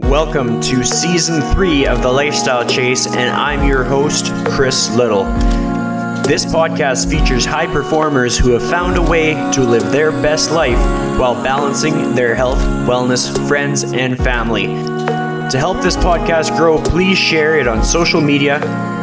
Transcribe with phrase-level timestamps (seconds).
[0.00, 5.24] Welcome to season three of The Lifestyle Chase, and I'm your host, Chris Little.
[6.22, 10.78] This podcast features high performers who have found a way to live their best life
[11.18, 14.66] while balancing their health, wellness, friends, and family.
[14.66, 18.58] To help this podcast grow, please share it on social media,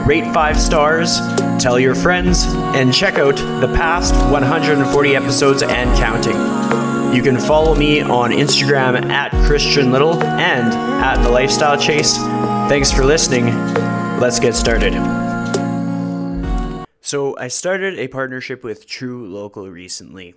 [0.08, 1.18] rate five stars,
[1.60, 6.93] tell your friends, and check out the past 140 episodes and counting.
[7.14, 12.18] You can follow me on Instagram at Christian Little and at The Lifestyle Chase.
[12.68, 13.46] Thanks for listening.
[14.20, 14.94] Let's get started.
[17.02, 20.34] So, I started a partnership with truLOCAL recently.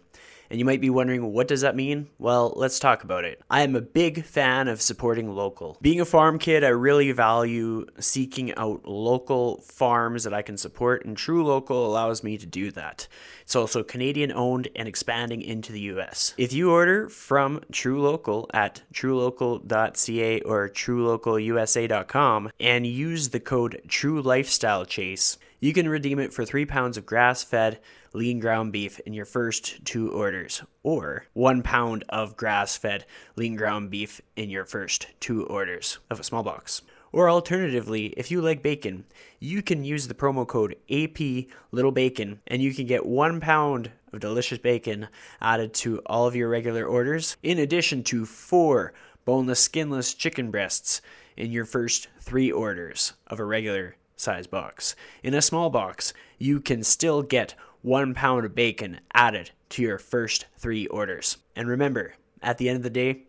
[0.50, 2.09] And you might be wondering, what does that mean?
[2.18, 3.41] Well, let's talk about it.
[3.50, 5.78] I am a big fan of supporting local.
[5.80, 11.05] Being a farm kid, I really value seeking out local farms that I can support,
[11.05, 13.09] and truLOCAL allows me to do that.
[13.42, 16.34] It's also Canadian owned and expanding into the US.
[16.36, 24.84] If you order from truLOCAL at trulocal.ca or truelocalusa.com and use the code True Lifestyle
[24.84, 27.80] Chase, you can redeem it for three pounds of grass fed
[28.17, 33.05] lean ground beef in your first two orders, or one pound of grass fed
[33.36, 36.81] lean ground beef in your first two orders of a small box.
[37.12, 39.05] Or alternatively, if you like bacon,
[39.39, 43.91] you can use the promo code AP Little Bacon and you can get one pound
[44.12, 45.08] of delicious bacon
[45.41, 48.95] added to all of your regular orders, in addition to four
[49.27, 51.03] boneless, skinless chicken breasts
[51.36, 54.97] in your first three orders of a regular size box.
[55.23, 57.55] In a small box, you can still get
[57.87, 61.37] one pound of bacon added to your first three orders.
[61.55, 63.23] And remember, at the end of the day,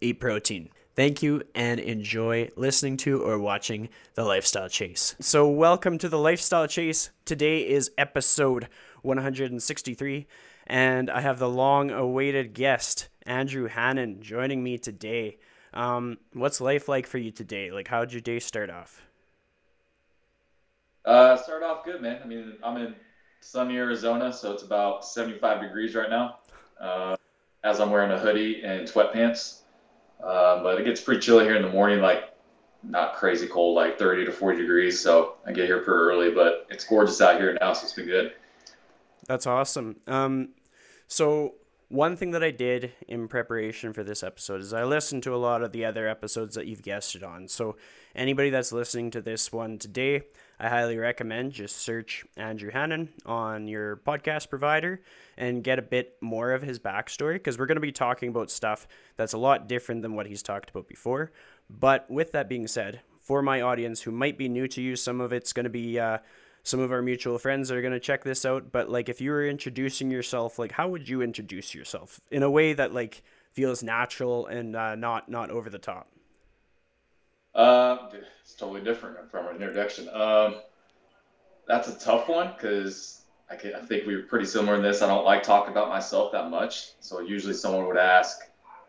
[0.00, 0.68] eat protein.
[0.94, 5.16] Thank you and enjoy listening to or watching The Lifestyle Chase.
[5.18, 7.10] So, welcome to The Lifestyle Chase.
[7.24, 8.68] Today is episode
[9.02, 10.28] 163,
[10.68, 15.38] and I have the long awaited guest, Andrew Hannon, joining me today.
[15.72, 17.72] Um, what's life like for you today?
[17.72, 19.02] Like, how'd your day start off?
[21.04, 22.20] Uh, start off good, man.
[22.22, 22.94] I mean, I'm in
[23.44, 26.38] sunny Arizona, so it's about 75 degrees right now.
[26.80, 27.14] Uh,
[27.62, 29.60] as I'm wearing a hoodie and sweatpants,
[30.22, 32.34] uh, but it gets pretty chilly here in the morning, like
[32.82, 34.98] not crazy cold, like 30 to 40 degrees.
[34.98, 38.06] So I get here pretty early, but it's gorgeous out here now, so it's been
[38.06, 38.32] good.
[39.28, 39.96] That's awesome.
[40.06, 40.48] Um,
[41.06, 41.54] so
[41.94, 45.38] one thing that I did in preparation for this episode is I listened to a
[45.38, 47.46] lot of the other episodes that you've guested on.
[47.46, 47.76] So
[48.16, 50.22] anybody that's listening to this one today,
[50.58, 55.02] I highly recommend just search Andrew Hannon on your podcast provider
[55.36, 58.50] and get a bit more of his backstory because we're going to be talking about
[58.50, 61.30] stuff that's a lot different than what he's talked about before.
[61.70, 65.20] But with that being said, for my audience who might be new to you, some
[65.20, 66.18] of it's going to be uh,
[66.64, 68.72] some of our mutual friends are going to check this out.
[68.72, 72.50] But like, if you were introducing yourself, like, how would you introduce yourself in a
[72.50, 76.08] way that like feels natural and uh, not not over the top?
[77.54, 78.08] Uh,
[78.40, 80.08] it's totally different from an introduction.
[80.08, 80.56] Um,
[81.68, 85.02] that's a tough one because I, I think we are pretty similar in this.
[85.02, 86.92] I don't like talking about myself that much.
[87.00, 88.40] So usually someone would ask,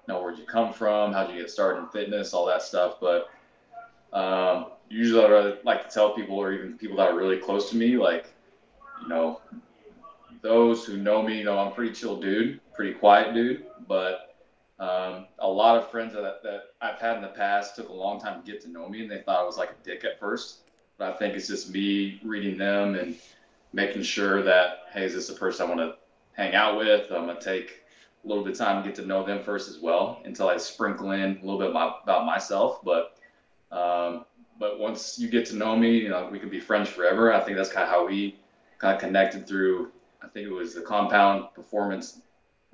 [0.07, 1.13] you know, where'd you come from?
[1.13, 2.33] How'd you get started in fitness?
[2.33, 2.95] All that stuff.
[2.99, 3.29] But
[4.13, 7.77] um, usually I like to tell people, or even people that are really close to
[7.77, 8.33] me, like,
[9.01, 9.41] you know,
[10.41, 14.35] those who know me, know, I'm pretty chill dude, pretty quiet dude, but
[14.79, 18.19] um, a lot of friends that, that I've had in the past took a long
[18.19, 20.19] time to get to know me, and they thought I was like a dick at
[20.19, 20.59] first.
[20.97, 23.15] But I think it's just me reading them and
[23.73, 25.95] making sure that hey, is this a person I want to
[26.33, 27.11] hang out with?
[27.11, 27.83] I'm gonna take
[28.23, 30.57] a little bit of time to get to know them first as well until I
[30.57, 32.79] sprinkle in a little bit about myself.
[32.83, 33.17] But
[33.71, 34.25] um,
[34.59, 37.33] but once you get to know me, you know we can be friends forever.
[37.33, 38.39] I think that's kind of how we
[38.77, 39.91] kind of connected through.
[40.21, 42.21] I think it was the Compound Performance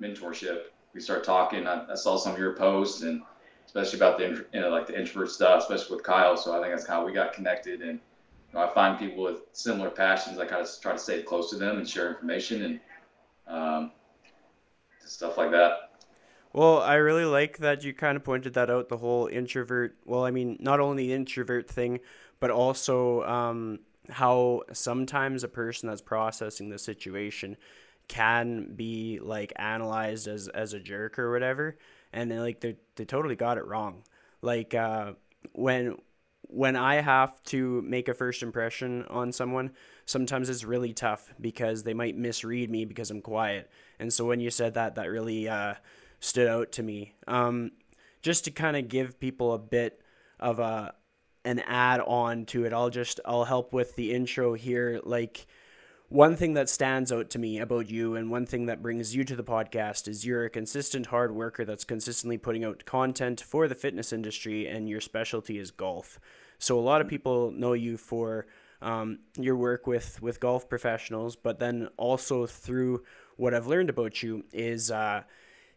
[0.00, 0.62] Mentorship
[0.94, 1.66] we start talking.
[1.66, 3.22] I, I, saw some of your posts and
[3.66, 6.36] especially about the you know like the introvert stuff, especially with Kyle.
[6.36, 7.80] So I think that's kind of how we got connected.
[7.80, 10.38] And you know, I find people with similar passions.
[10.38, 12.80] I kind of try to stay close to them and share information and
[13.46, 13.92] um,
[15.00, 15.91] stuff like that.
[16.52, 18.88] Well, I really like that you kind of pointed that out.
[18.88, 19.96] The whole introvert.
[20.04, 22.00] Well, I mean, not only the introvert thing,
[22.40, 23.80] but also um,
[24.10, 27.56] how sometimes a person that's processing the situation
[28.08, 31.78] can be like analyzed as as a jerk or whatever
[32.12, 34.02] and then like they they totally got it wrong
[34.42, 35.12] like uh
[35.52, 35.96] when
[36.48, 39.70] when I have to make a first impression on someone,
[40.04, 43.70] sometimes it's really tough because they might misread me because I'm quiet.
[43.98, 45.74] And so when you said that, that really uh,
[46.22, 47.14] stood out to me.
[47.26, 47.72] Um,
[48.22, 50.00] just to kind of give people a bit
[50.40, 50.94] of a
[51.44, 55.00] an add on to it, I'll just I'll help with the intro here.
[55.02, 55.46] Like
[56.08, 59.24] one thing that stands out to me about you and one thing that brings you
[59.24, 63.66] to the podcast is you're a consistent hard worker that's consistently putting out content for
[63.66, 66.20] the fitness industry and your specialty is golf.
[66.58, 68.46] So a lot of people know you for
[68.80, 73.02] um, your work with with golf professionals, but then also through
[73.36, 75.22] what I've learned about you is uh,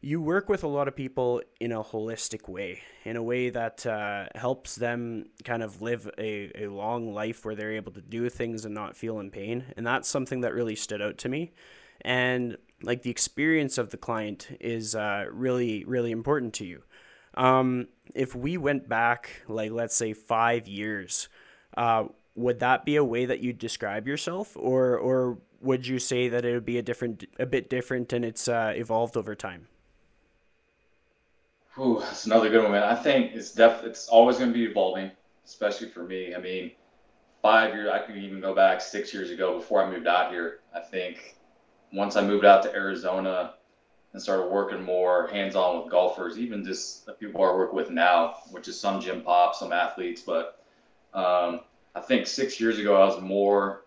[0.05, 3.83] you work with a lot of people in a holistic way, in a way that
[3.87, 8.29] uh, helps them kind of live a, a long life where they're able to do
[8.29, 9.63] things and not feel in pain.
[9.75, 11.53] And that's something that really stood out to me.
[12.01, 16.83] And like the experience of the client is uh, really, really important to you.
[17.33, 21.29] Um, if we went back, like, let's say five years,
[21.77, 22.03] uh,
[22.35, 26.45] would that be a way that you describe yourself or, or would you say that
[26.45, 29.65] it would be a different, a bit different and it's uh, evolved over time?
[31.79, 32.83] Ooh, that's another good one, man.
[32.83, 35.11] I think it's def it's always going to be evolving,
[35.45, 36.33] especially for me.
[36.33, 36.71] I mean,
[37.41, 40.59] five years, I can even go back six years ago before I moved out here.
[40.73, 41.35] I think
[41.91, 43.55] once I moved out to Arizona
[44.13, 48.35] and started working more hands-on with golfers, even just the people I work with now,
[48.51, 50.63] which is some gym pops, some athletes, but
[51.13, 51.61] um,
[51.95, 53.85] I think six years ago I was more,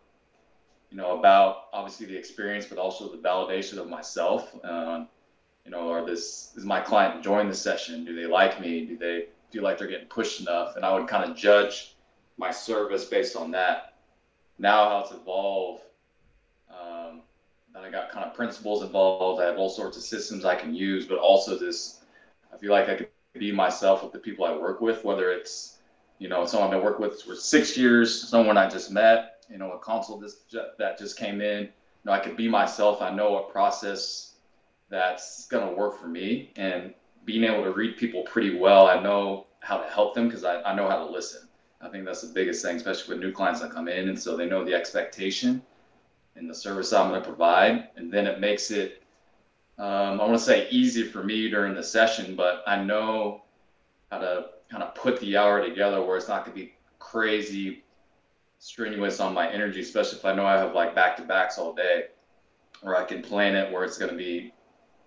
[0.90, 4.54] you know, about obviously the experience, but also the validation of myself.
[4.62, 5.04] Uh,
[5.68, 8.02] you know, are this is my client enjoying the session?
[8.02, 8.86] Do they like me?
[8.86, 10.76] Do they feel like they're getting pushed enough?
[10.76, 11.94] And I would kind of judge
[12.38, 13.92] my service based on that.
[14.58, 15.82] Now how it's evolved,
[16.70, 17.20] um,
[17.74, 19.42] and I got kind of principles involved.
[19.42, 22.00] I have all sorts of systems I can use, but also this,
[22.52, 25.76] I feel like I could be myself with the people I work with, whether it's,
[26.18, 29.58] you know, someone I've been working with for six years, someone I just met, you
[29.58, 30.24] know, a consult
[30.78, 31.64] that just came in.
[31.64, 31.70] You
[32.06, 33.02] know, I could be myself.
[33.02, 34.27] I know what process
[34.90, 36.52] that's going to work for me.
[36.56, 36.94] And
[37.28, 40.62] being able to read people pretty well i know how to help them because I,
[40.62, 41.46] I know how to listen.
[41.80, 44.34] I think that's the biggest thing especially with new clients that come in and so
[44.34, 45.60] they know the expectation
[46.36, 47.88] and the service i'm going to provide.
[47.96, 49.02] And then it makes it
[49.78, 53.42] um, i want to say easy for me during the session but i know
[54.10, 57.84] how to kind of put the hour together where it's not going to be crazy
[58.58, 61.74] strenuous on my energy especially if i know i have like back to backs all
[61.74, 62.06] day
[62.82, 64.52] or i can plan it where it's going to be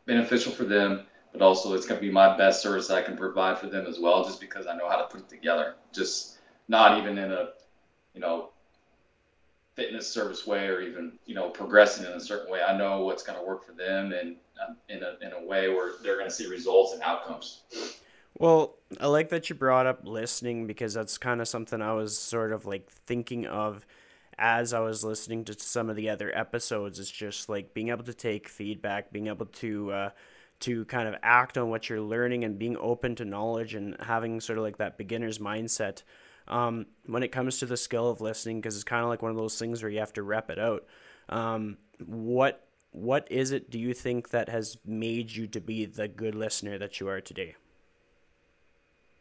[0.05, 3.57] beneficial for them, but also it's going to be my best service I can provide
[3.57, 5.75] for them as well, just because I know how to put it together.
[5.93, 7.49] Just not even in a,
[8.13, 8.49] you know,
[9.75, 12.61] fitness service way or even you know progressing in a certain way.
[12.61, 14.35] I know what's going to work for them and
[14.67, 17.61] um, in a in a way where they're going to see results and outcomes.
[18.37, 22.17] Well, I like that you brought up listening because that's kind of something I was
[22.17, 23.85] sort of like thinking of
[24.41, 26.99] as I was listening to some of the other episodes.
[26.99, 30.09] It's just like being able to take feedback, being able to uh,
[30.61, 34.41] to kind of act on what you're learning, and being open to knowledge, and having
[34.41, 36.01] sort of like that beginner's mindset
[36.47, 39.31] um, when it comes to the skill of listening, because it's kind of like one
[39.31, 40.85] of those things where you have to rep it out.
[41.29, 46.07] Um, what what is it do you think that has made you to be the
[46.07, 47.55] good listener that you are today?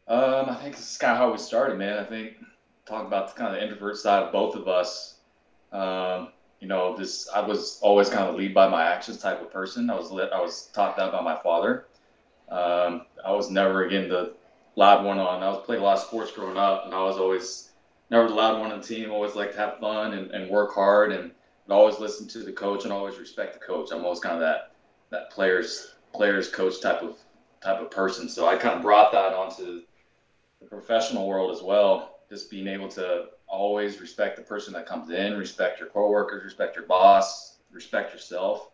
[0.07, 1.99] Um, I think this is kind of how we started, man.
[1.99, 2.37] I think
[2.85, 5.17] talk about the kind of introvert side of both of us.
[5.71, 6.29] Um,
[6.59, 9.89] you know, this I was always kind of lead by my actions type of person.
[9.89, 11.85] I was lit, I was taught that by my father.
[12.49, 14.33] Um, I was never again the
[14.75, 15.41] loud one on.
[15.41, 17.71] I was playing a lot of sports growing up, and I was always
[18.09, 19.11] never the loud one on the team.
[19.11, 21.31] Always like to have fun and, and work hard, and
[21.69, 23.91] always listen to the coach and always respect the coach.
[23.91, 24.73] I'm always kind of that
[25.09, 27.17] that players players coach type of
[27.63, 28.27] type of person.
[28.27, 29.81] So I kind of brought that onto
[30.59, 35.09] the professional world as well just being able to always respect the person that comes
[35.09, 38.69] in, respect your coworkers, respect your boss, respect yourself.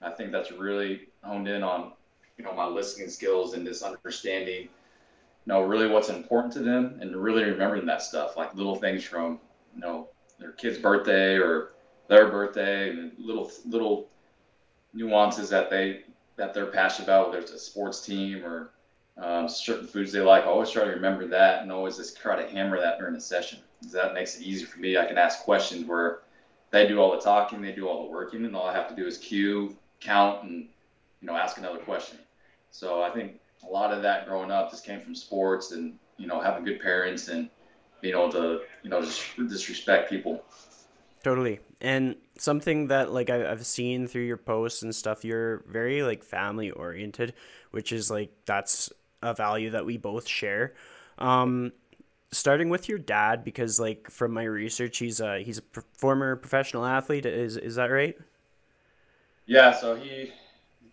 [0.00, 1.92] I think that's really honed in on,
[2.38, 4.68] you know, my listening skills and this understanding, you
[5.46, 9.38] know, really what's important to them and really remembering that stuff, like little things from,
[9.74, 10.08] you know,
[10.40, 11.72] their kid's birthday or
[12.08, 14.08] their birthday and little little
[14.94, 16.04] nuances that they
[16.36, 18.70] that they're passionate about, whether it's a sports team or
[19.16, 20.44] um, certain foods they like.
[20.44, 23.20] I always try to remember that and always just try to hammer that during the
[23.20, 23.58] session.
[23.92, 24.96] That makes it easy for me.
[24.96, 26.20] I can ask questions where
[26.70, 28.96] they do all the talking, they do all the working, and all I have to
[28.96, 30.68] do is cue, count, and
[31.20, 32.18] you know ask another question.
[32.70, 36.26] So I think a lot of that growing up just came from sports and you
[36.26, 37.48] know having good parents and
[38.00, 40.42] being able to you know just disrespect people.
[41.22, 41.60] Totally.
[41.80, 46.70] And something that like I've seen through your posts and stuff, you're very like family
[46.70, 47.34] oriented,
[47.70, 48.92] which is like that's
[49.24, 50.74] a value that we both share.
[51.18, 51.72] Um,
[52.30, 56.84] starting with your dad, because like from my research, he's a he's a former professional
[56.84, 57.26] athlete.
[57.26, 58.16] Is is that right?
[59.46, 59.72] Yeah.
[59.72, 60.32] So he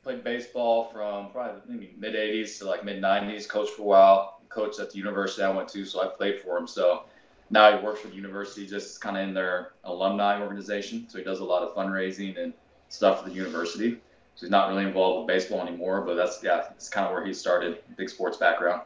[0.04, 3.48] played baseball from probably mid '80s to like mid '90s.
[3.48, 4.42] Coached for a while.
[4.50, 6.68] Coached at the university I went to, so I played for him.
[6.68, 7.04] So
[7.50, 11.08] now he works for the university, just kind of in their alumni organization.
[11.10, 12.54] So he does a lot of fundraising and
[12.90, 14.02] stuff for the university.
[14.36, 17.26] So he's not really involved with baseball anymore, but that's yeah, it's kind of where
[17.26, 17.80] he started.
[17.98, 18.82] Big sports background.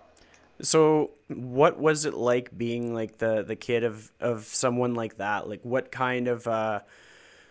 [0.61, 5.49] So, what was it like being like the the kid of of someone like that?
[5.49, 6.79] Like, what kind of uh,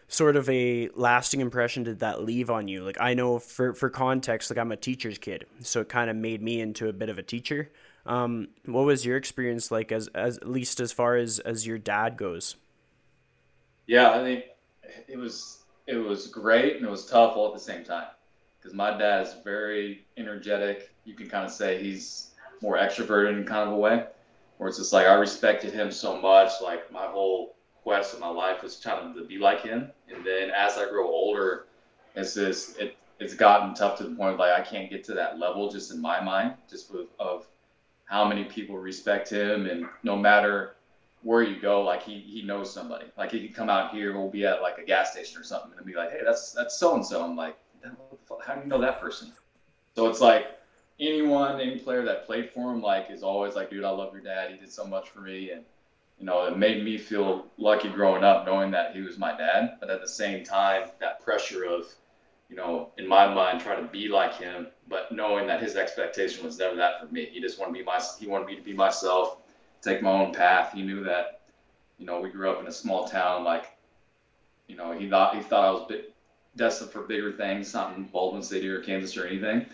[0.08, 2.82] sort of a lasting impression did that leave on you?
[2.82, 6.16] Like, I know for for context, like I'm a teacher's kid, so it kind of
[6.16, 7.70] made me into a bit of a teacher.
[8.06, 11.78] Um, what was your experience like, as as at least as far as as your
[11.78, 12.56] dad goes?
[13.86, 14.44] Yeah, I think
[15.08, 18.07] it was it was great and it was tough all at the same time
[18.59, 20.95] because my dad is very energetic.
[21.05, 22.31] You can kind of say he's
[22.62, 24.07] more extroverted in kind of a way,
[24.57, 26.53] where it's just like I respected him so much.
[26.62, 29.91] Like my whole quest in my life was trying to be like him.
[30.09, 31.67] And then as I grow older,
[32.14, 35.14] it's just it it's gotten tough to the point of like I can't get to
[35.14, 37.47] that level just in my mind, just with, of
[38.07, 40.76] how many people respect him and no matter
[41.25, 43.07] where you go, like he he knows somebody.
[43.19, 45.73] Like he can come out here, we'll be at like a gas station or something,
[45.76, 47.25] and be like, hey, that's that's so and so.
[47.25, 47.57] I'm like,
[48.47, 49.33] how do you know that person?
[49.97, 50.47] So it's like
[51.00, 54.23] anyone, any player that played for him, like is always like, dude, I love your
[54.23, 54.50] dad.
[54.50, 55.64] He did so much for me, and
[56.19, 59.78] you know, it made me feel lucky growing up knowing that he was my dad.
[59.81, 61.87] But at the same time, that pressure of,
[62.50, 66.45] you know, in my mind, trying to be like him, but knowing that his expectation
[66.45, 67.31] was never that for me.
[67.33, 69.38] He just wanted to be my, he wanted me to be myself,
[69.85, 70.73] take my own path.
[70.73, 71.43] He knew that,
[71.99, 73.45] you know, we grew up in a small town.
[73.45, 73.76] Like,
[74.67, 76.14] you know, he thought he thought I was bit,
[76.57, 79.67] destined for bigger things, not in Baldwin City or Kansas or anything.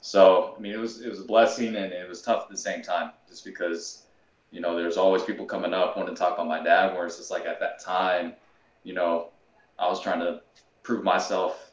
[0.00, 2.56] So I mean, it was it was a blessing and it was tough at the
[2.56, 4.02] same time, just because
[4.50, 6.94] you know there's always people coming up wanting to talk about my dad.
[6.94, 8.34] Whereas it's like at that time,
[8.82, 9.30] you know,
[9.78, 10.42] I was trying to
[10.82, 11.70] prove myself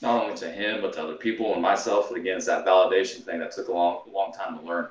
[0.00, 2.08] not only to him but to other people and myself.
[2.08, 4.88] And again, it's that validation thing that took a long long time to learn.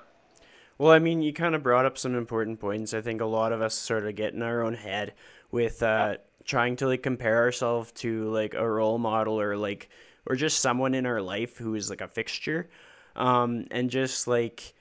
[0.77, 2.93] Well, I mean, you kind of brought up some important points.
[2.93, 5.13] I think a lot of us sort of get in our own head
[5.51, 9.89] with uh, trying to like compare ourselves to like a role model or like
[10.25, 12.69] or just someone in our life who is like a fixture.
[13.15, 14.75] Um, and just like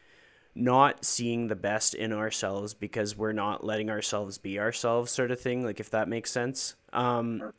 [0.55, 5.39] not seeing the best in ourselves because we're not letting ourselves be ourselves sort of
[5.41, 6.75] thing like if that makes sense.
[6.93, 7.53] Um,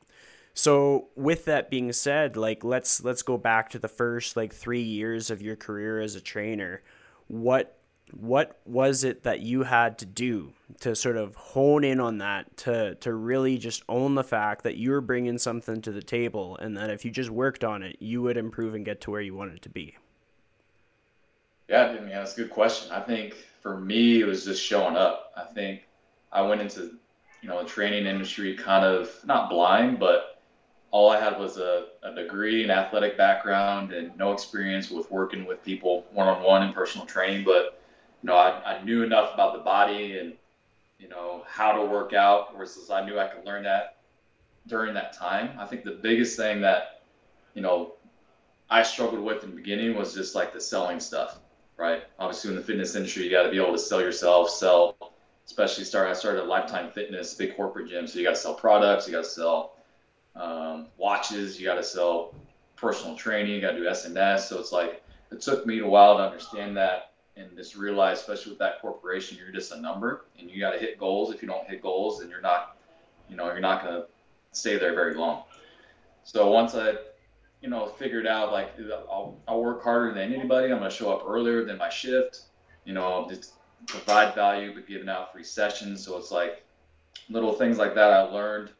[0.54, 4.82] so with that being said like let's let's go back to the first like three
[4.82, 6.82] years of your career as a trainer.
[7.28, 7.77] What
[8.14, 12.56] what was it that you had to do to sort of hone in on that
[12.58, 16.58] to to really just own the fact that you were bringing something to the table
[16.58, 19.22] and that if you just worked on it you would improve and get to where
[19.22, 19.96] you wanted to be?
[21.68, 22.92] Yeah i mean that's a good question.
[22.92, 25.34] I think for me it was just showing up.
[25.36, 25.88] I think
[26.32, 26.98] i went into
[27.42, 30.42] you know the training industry kind of not blind but
[30.92, 35.46] all i had was a, a degree an athletic background and no experience with working
[35.46, 37.44] with people one-on-one in personal training.
[37.44, 37.77] But
[38.28, 40.34] know, I, I knew enough about the body and,
[41.00, 43.98] you know, how to work out versus I knew I could learn that
[44.68, 45.52] during that time.
[45.58, 47.02] I think the biggest thing that,
[47.54, 47.94] you know,
[48.70, 51.40] I struggled with in the beginning was just like the selling stuff,
[51.78, 52.04] right?
[52.20, 55.14] Obviously, in the fitness industry, you got to be able to sell yourself, sell,
[55.46, 56.10] especially start.
[56.10, 59.14] I started at Lifetime Fitness, big corporate gym, so you got to sell products, you
[59.14, 59.78] got to sell
[60.36, 62.36] um, watches, you got to sell
[62.76, 64.42] personal training, you got to do SNS.
[64.42, 68.52] So it's like it took me a while to understand that and just realize, especially
[68.52, 71.34] with that corporation, you're just a number, and you got to hit goals.
[71.34, 72.78] If you don't hit goals, then you're not,
[73.30, 74.06] you know, you're not to
[74.52, 75.44] stay there very long.
[76.24, 76.96] So once I,
[77.62, 78.72] you know, figured out like
[79.10, 80.72] I'll, I'll work harder than anybody.
[80.72, 82.42] I'm to show up earlier than my shift.
[82.86, 83.54] You know, just
[83.86, 86.04] provide value, but giving out free sessions.
[86.04, 86.64] So it's like
[87.30, 88.72] little things like that I learned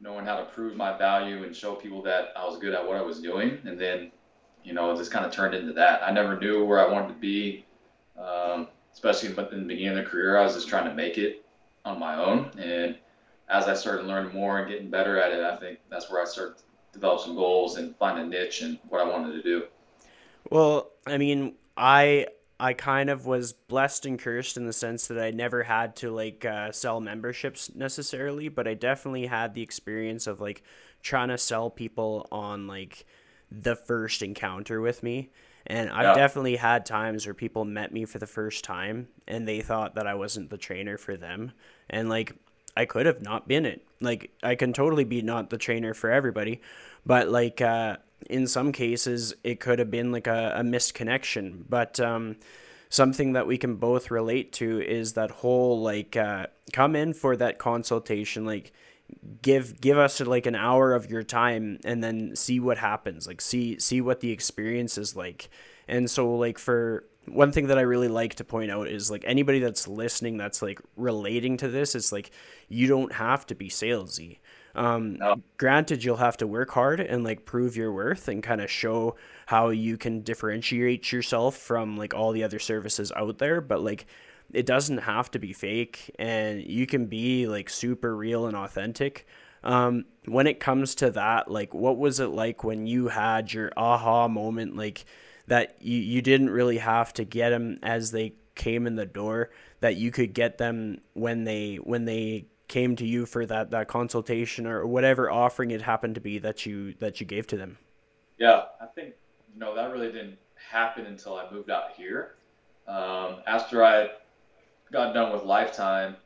[0.00, 2.96] knowing how to prove my value and show people that I was good at what
[2.96, 3.58] I was doing.
[3.64, 4.12] And then
[4.68, 6.02] you know, just kind of turned into that.
[6.02, 7.64] I never knew where I wanted to be,
[8.18, 10.36] um, especially in the beginning of the career.
[10.36, 11.42] I was just trying to make it
[11.86, 12.50] on my own.
[12.58, 12.98] And
[13.48, 16.26] as I started learning more and getting better at it, I think that's where I
[16.26, 19.64] started to develop some goals and find a niche and what I wanted to do.
[20.50, 22.26] Well, I mean, I
[22.60, 26.10] I kind of was blessed and cursed in the sense that I never had to
[26.10, 30.62] like uh, sell memberships necessarily, but I definitely had the experience of like
[31.02, 33.06] trying to sell people on like
[33.50, 35.30] the first encounter with me.
[35.66, 36.14] And I've yeah.
[36.14, 40.06] definitely had times where people met me for the first time and they thought that
[40.06, 41.52] I wasn't the trainer for them.
[41.90, 42.34] And like,
[42.76, 43.86] I could have not been it.
[44.00, 46.62] Like, I can totally be not the trainer for everybody.
[47.04, 47.98] But like, uh,
[48.30, 51.64] in some cases, it could have been like a, a missed connection.
[51.68, 52.36] But, um,
[52.90, 57.36] something that we can both relate to is that whole like uh, come in for
[57.36, 58.72] that consultation like
[59.42, 63.40] give give us like an hour of your time and then see what happens like
[63.40, 65.48] see see what the experience is like
[65.88, 69.24] And so like for one thing that I really like to point out is like
[69.26, 72.30] anybody that's listening that's like relating to this, it's like
[72.68, 74.38] you don't have to be salesy.
[74.74, 75.36] Um, no.
[75.56, 79.16] Granted, you'll have to work hard and like prove your worth and kind of show
[79.46, 83.60] how you can differentiate yourself from like all the other services out there.
[83.60, 84.06] But like,
[84.52, 89.26] it doesn't have to be fake, and you can be like super real and authentic.
[89.62, 93.72] Um, when it comes to that, like, what was it like when you had your
[93.76, 95.04] aha moment, like
[95.46, 99.50] that you you didn't really have to get them as they came in the door,
[99.80, 103.88] that you could get them when they when they came to you for that that
[103.88, 107.78] consultation or whatever offering it happened to be that you that you gave to them
[108.38, 109.14] yeah i think
[109.52, 112.34] you know that really didn't happen until i moved out here
[112.86, 114.08] um, after i
[114.92, 116.16] got done with lifetime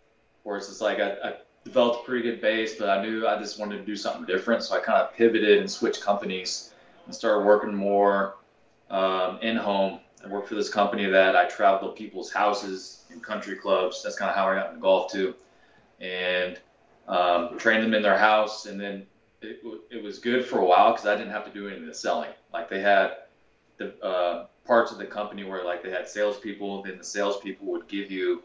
[0.44, 3.60] course it's like I, I, developed a pretty good base but i knew i just
[3.60, 6.74] wanted to do something different so i kind of pivoted and switched companies
[7.06, 8.34] and started working more
[8.90, 13.22] um, in home i worked for this company that i traveled to people's houses and
[13.22, 15.36] country clubs that's kind of how i got into golf too
[16.00, 16.58] and
[17.08, 18.66] um, trained them in their house.
[18.66, 19.06] And then
[19.40, 21.86] it, it was good for a while because I didn't have to do any of
[21.86, 22.30] the selling.
[22.52, 23.12] Like they had
[23.78, 27.88] the uh, parts of the company where like they had salespeople, then the salespeople would
[27.88, 28.42] give you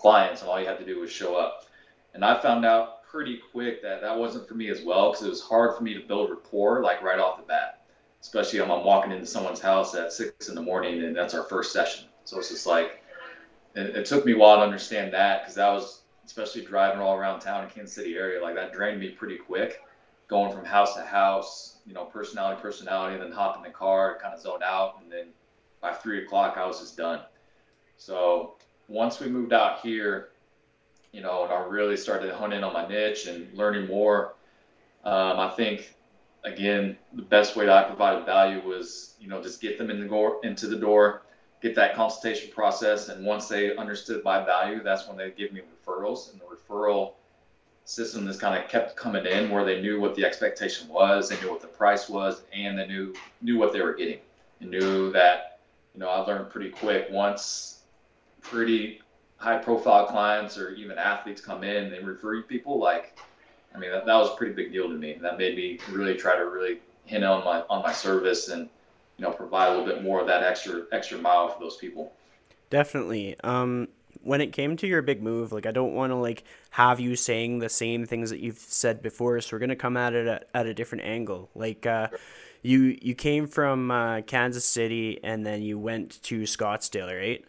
[0.00, 1.66] clients, and all you had to do was show up.
[2.14, 5.30] And I found out pretty quick that that wasn't for me as well because it
[5.30, 7.82] was hard for me to build rapport like right off the bat,
[8.20, 11.44] especially when I'm walking into someone's house at six in the morning and that's our
[11.44, 12.06] first session.
[12.24, 13.02] So it's just like,
[13.74, 17.16] it, it took me a while to understand that because that was especially driving all
[17.16, 19.80] around town in Kansas City area, like that drained me pretty quick.
[20.28, 24.16] Going from house to house, you know, personality, personality, and then hop in the car,
[24.22, 25.26] kind of zoned out, and then
[25.80, 27.22] by three o'clock I was just done.
[27.96, 28.54] So
[28.90, 30.28] once we moved out here,
[31.12, 34.34] you know, and I really started honing on my niche and learning more,
[35.04, 35.94] um, I think
[36.44, 40.00] again the best way that I provided value was you know just get them in
[40.00, 41.22] the door into the door
[41.60, 43.08] get that consultation process.
[43.08, 46.32] And once they understood my value, that's when they give me referrals.
[46.32, 47.14] And the referral
[47.84, 51.40] system has kind of kept coming in where they knew what the expectation was, they
[51.40, 54.18] knew what the price was, and they knew knew what they were getting.
[54.60, 55.60] And knew that,
[55.94, 57.79] you know, I learned pretty quick once
[58.42, 59.00] pretty
[59.36, 63.18] high profile clients or even athletes come in and refer people like
[63.74, 65.16] I mean that, that was a pretty big deal to me.
[65.20, 68.68] That made me really try to really hit on my on my service and
[69.16, 72.12] you know provide a little bit more of that extra extra mile for those people.
[72.68, 73.36] Definitely.
[73.42, 73.88] Um
[74.22, 77.16] when it came to your big move like i don't want to like have you
[77.16, 80.26] saying the same things that you've said before so we're going to come at it
[80.26, 81.48] at, at, a different angle.
[81.54, 82.08] Like uh
[82.62, 87.44] you you came from uh, kansas city and then you went to scottsdale right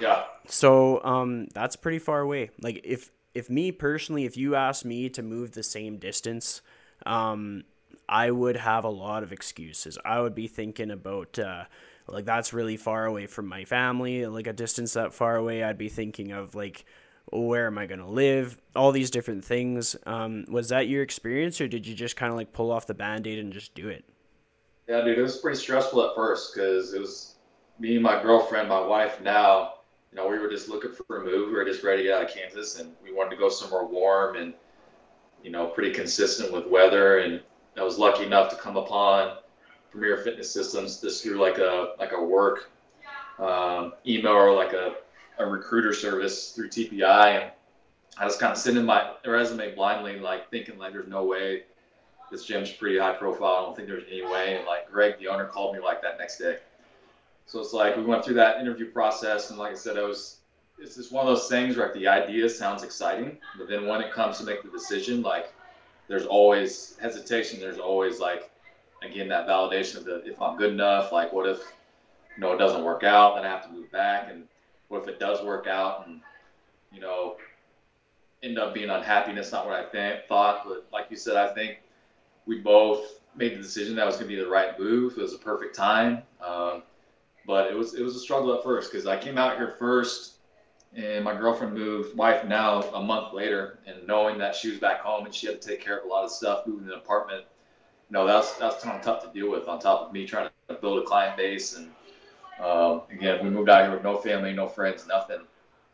[0.00, 4.84] yeah so um that's pretty far away like if if me personally if you asked
[4.84, 6.60] me to move the same distance
[7.06, 7.64] um
[8.08, 9.98] I would have a lot of excuses.
[10.04, 11.64] I would be thinking about uh,
[12.06, 15.62] like that's really far away from my family, like a distance that far away.
[15.62, 16.84] I'd be thinking of like
[17.32, 18.58] where am I gonna live?
[18.76, 19.96] All these different things.
[20.06, 22.94] Um, was that your experience, or did you just kind of like pull off the
[22.94, 24.04] band aid and just do it?
[24.86, 27.36] Yeah, dude, it was pretty stressful at first because it was
[27.78, 29.72] me and my girlfriend, my wife now.
[30.14, 31.48] You know, we were just looking for a move.
[31.48, 34.54] We were just ready out of Kansas, and we wanted to go somewhere warm and
[35.42, 37.42] you know pretty consistent with weather and
[37.76, 39.38] I was lucky enough to come upon
[39.90, 42.70] Premier Fitness Systems just through like a like a work
[43.38, 44.94] um, email or like a,
[45.38, 47.50] a recruiter service through TPI, and
[48.16, 51.64] I was kind of sending my resume blindly, like thinking like there's no way
[52.30, 53.56] this gym's pretty high profile.
[53.56, 54.56] I don't think there's any way.
[54.56, 56.58] And like Greg, the owner, called me like that next day.
[57.46, 60.38] So it's like we went through that interview process, and like I said, I was
[60.78, 64.00] it's just one of those things where like the idea sounds exciting, but then when
[64.00, 65.52] it comes to make the decision, like
[66.08, 67.60] there's always hesitation.
[67.60, 68.50] There's always like,
[69.02, 71.58] again, that validation of the, if I'm good enough, like what if,
[72.36, 74.28] you know, it doesn't work out, then I have to move back.
[74.30, 74.44] And
[74.88, 76.20] what if it does work out and,
[76.92, 77.36] you know,
[78.42, 80.66] end up being unhappiness, not what I thought.
[80.66, 81.78] But like you said, I think
[82.46, 85.16] we both made the decision that was going to be the right move.
[85.16, 86.22] It was a perfect time.
[86.44, 86.82] Um,
[87.46, 90.34] but it was, it was a struggle at first because I came out here first
[90.96, 95.00] and my girlfriend moved, wife now, a month later, and knowing that she was back
[95.00, 97.44] home and she had to take care of a lot of stuff, moving an apartment,
[98.08, 99.66] you know, that's that's kind of tough to deal with.
[99.66, 101.90] On top of me trying to build a client base, and
[102.64, 105.40] um, again, we moved out here with no family, no friends, nothing.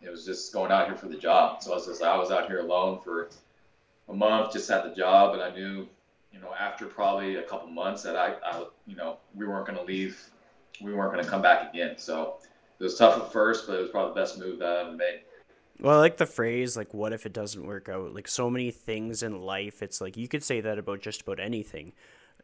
[0.02, 1.62] It was just going out here for the job.
[1.62, 3.30] So I was just I was out here alone for
[4.08, 5.88] a month, just had the job, and I knew,
[6.32, 9.78] you know, after probably a couple months that I, I you know, we weren't going
[9.78, 10.30] to leave,
[10.82, 11.94] we weren't going to come back again.
[11.98, 12.36] So
[12.78, 14.92] it was tough at first, but it was probably the best move that I ever
[14.92, 15.20] made.
[15.80, 18.70] Well, I like the phrase like "What if it doesn't work out?" Like so many
[18.70, 21.92] things in life, it's like you could say that about just about anything.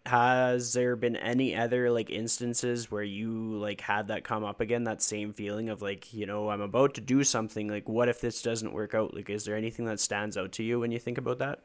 [0.07, 4.85] has there been any other like instances where you like had that come up again
[4.85, 8.20] that same feeling of like you know i'm about to do something like what if
[8.20, 10.99] this doesn't work out like is there anything that stands out to you when you
[10.99, 11.61] think about that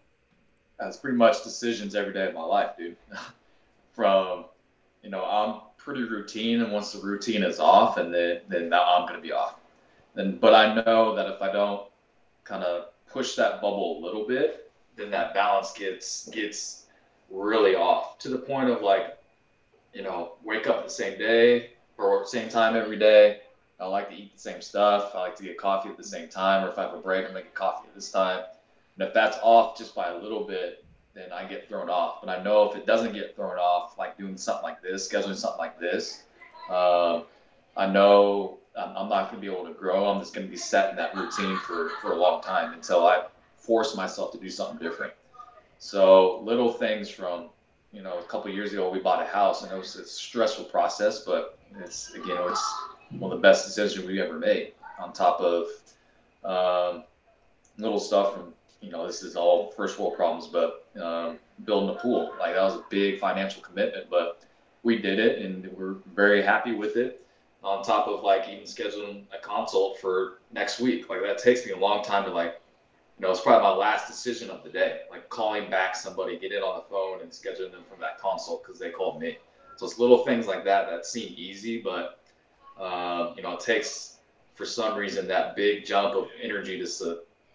[0.80, 2.98] that's pretty much decisions every day of my life dude
[3.94, 4.46] from
[5.04, 9.08] you know i'm pretty routine and once the routine is off and then then i'm
[9.08, 9.56] going to be off
[10.16, 11.88] and but i know that if i don't
[12.44, 16.82] kind of push that bubble a little bit then that balance gets gets
[17.32, 19.18] really off to the point of like,
[19.94, 23.40] you know, wake up the same day or same time every day.
[23.80, 25.12] I like to eat the same stuff.
[25.16, 27.26] I like to get coffee at the same time, or if I have a break,
[27.26, 28.44] I'm making coffee at this time.
[28.96, 30.81] And if that's off just by a little bit,
[31.14, 32.22] then I get thrown off.
[32.22, 35.36] But I know if it doesn't get thrown off, like doing something like this, scheduling
[35.36, 36.24] something like this,
[36.70, 37.24] um,
[37.76, 40.08] I know I'm, I'm not going to be able to grow.
[40.08, 43.06] I'm just going to be set in that routine for, for a long time until
[43.06, 43.26] I
[43.58, 45.14] force myself to do something different.
[45.80, 47.50] So little things from,
[47.92, 50.66] you know, a couple years ago we bought a house and it was a stressful
[50.66, 52.74] process, but it's again it's
[53.18, 54.74] one of the best decisions we ever made.
[55.00, 55.68] On top of
[56.44, 57.04] um,
[57.78, 62.00] little stuff from you know this is all first world problems, but um, building a
[62.00, 64.44] pool like that was a big financial commitment, but
[64.84, 67.26] we did it and we're very happy with it.
[67.64, 71.72] On top of like even scheduling a consult for next week, like that takes me
[71.72, 72.60] a long time to like
[73.22, 76.52] you know, it's probably my last decision of the day, like calling back somebody, get
[76.52, 79.38] it on the phone and scheduling them from that consult because they called me.
[79.76, 82.20] So it's little things like that that seem easy, but
[82.80, 84.18] um, you know, it takes
[84.56, 86.88] for some reason that big jump of energy to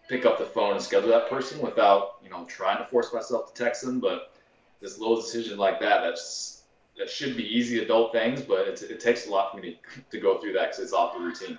[0.08, 3.52] pick up the phone and schedule that person without you know trying to force myself
[3.52, 4.00] to text them.
[4.00, 4.32] But
[4.80, 6.62] this little decision like that, that's
[6.98, 10.00] that should be easy adult things, but it, it takes a lot for me to,
[10.10, 11.58] to go through that because it's off the routine.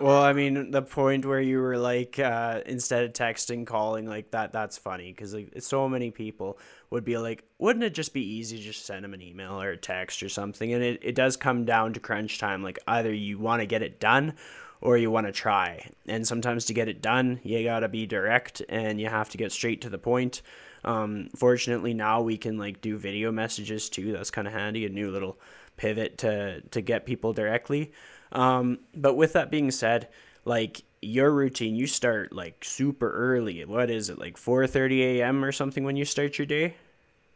[0.00, 4.30] Well, I mean, the point where you were like, uh, instead of texting, calling, like
[4.30, 6.58] that, that's funny because like so many people
[6.90, 9.70] would be like, wouldn't it just be easy to just send them an email or
[9.70, 10.72] a text or something?
[10.72, 12.62] And it, it does come down to crunch time.
[12.62, 14.34] Like either you want to get it done
[14.80, 15.90] or you want to try.
[16.06, 19.38] And sometimes to get it done, you got to be direct and you have to
[19.38, 20.42] get straight to the point.
[20.84, 24.12] Um, fortunately, now we can like do video messages too.
[24.12, 24.86] That's kind of handy.
[24.86, 25.38] A new little
[25.76, 27.92] pivot to, to get people directly.
[28.32, 30.08] Um, but with that being said,
[30.44, 33.64] like your routine, you start like super early.
[33.64, 35.44] What is it, like 4:30 a.m.
[35.44, 36.74] or something when you start your day?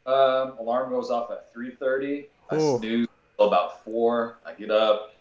[0.06, 2.26] Um, alarm goes off at 3:30.
[2.50, 4.38] I snooze about four.
[4.44, 5.11] I get up,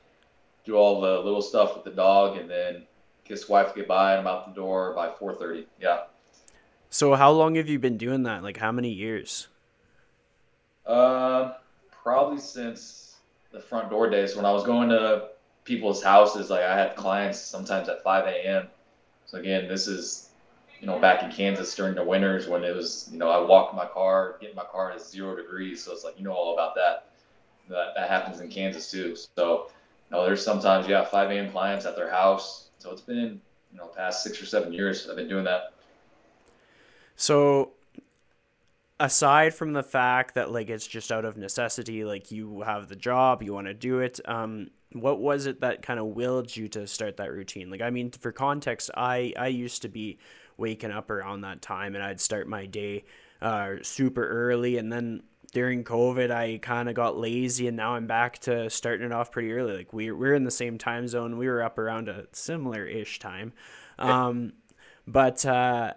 [0.65, 2.84] do all the little stuff with the dog, and then
[3.26, 4.12] kiss wife goodbye.
[4.12, 5.65] And I'm out the door by 4:30.
[5.80, 6.04] Yeah.
[6.89, 8.43] So how long have you been doing that?
[8.43, 9.47] Like how many years?
[10.86, 11.54] Uh,
[12.04, 13.15] probably since
[13.52, 15.30] the front door days when I was going to
[15.63, 16.50] people's houses.
[16.50, 18.67] Like I had clients sometimes at 5 a.m.
[19.26, 20.30] So again, this is
[20.80, 23.76] you know back in Kansas during the winters when it was you know I walk
[23.76, 25.84] my car, get in my car at zero degrees.
[25.84, 27.08] So it's like you know all about that.
[27.69, 29.15] That that happens in Kansas too.
[29.38, 29.69] So
[30.12, 31.52] know there's sometimes you yeah 5 a.m.
[31.52, 32.69] clients at their house.
[32.78, 35.74] So it's been you know past six or seven years I've been doing that.
[37.15, 37.71] So
[39.00, 42.95] aside from the fact that like it's just out of necessity like you have the
[42.95, 46.67] job you want to do it um what was it that kind of willed you
[46.69, 47.69] to start that routine?
[47.69, 50.19] Like, I mean, for context, I I used to be
[50.58, 53.06] waking up around that time, and I'd start my day
[53.41, 58.08] uh, super early, and then during COVID, I kind of got lazy, and now I'm
[58.08, 59.78] back to starting it off pretty early.
[59.78, 61.38] Like we we're in the same time zone.
[61.38, 63.54] We were up around a similar ish time,
[64.00, 64.54] um,
[65.08, 65.94] but uh,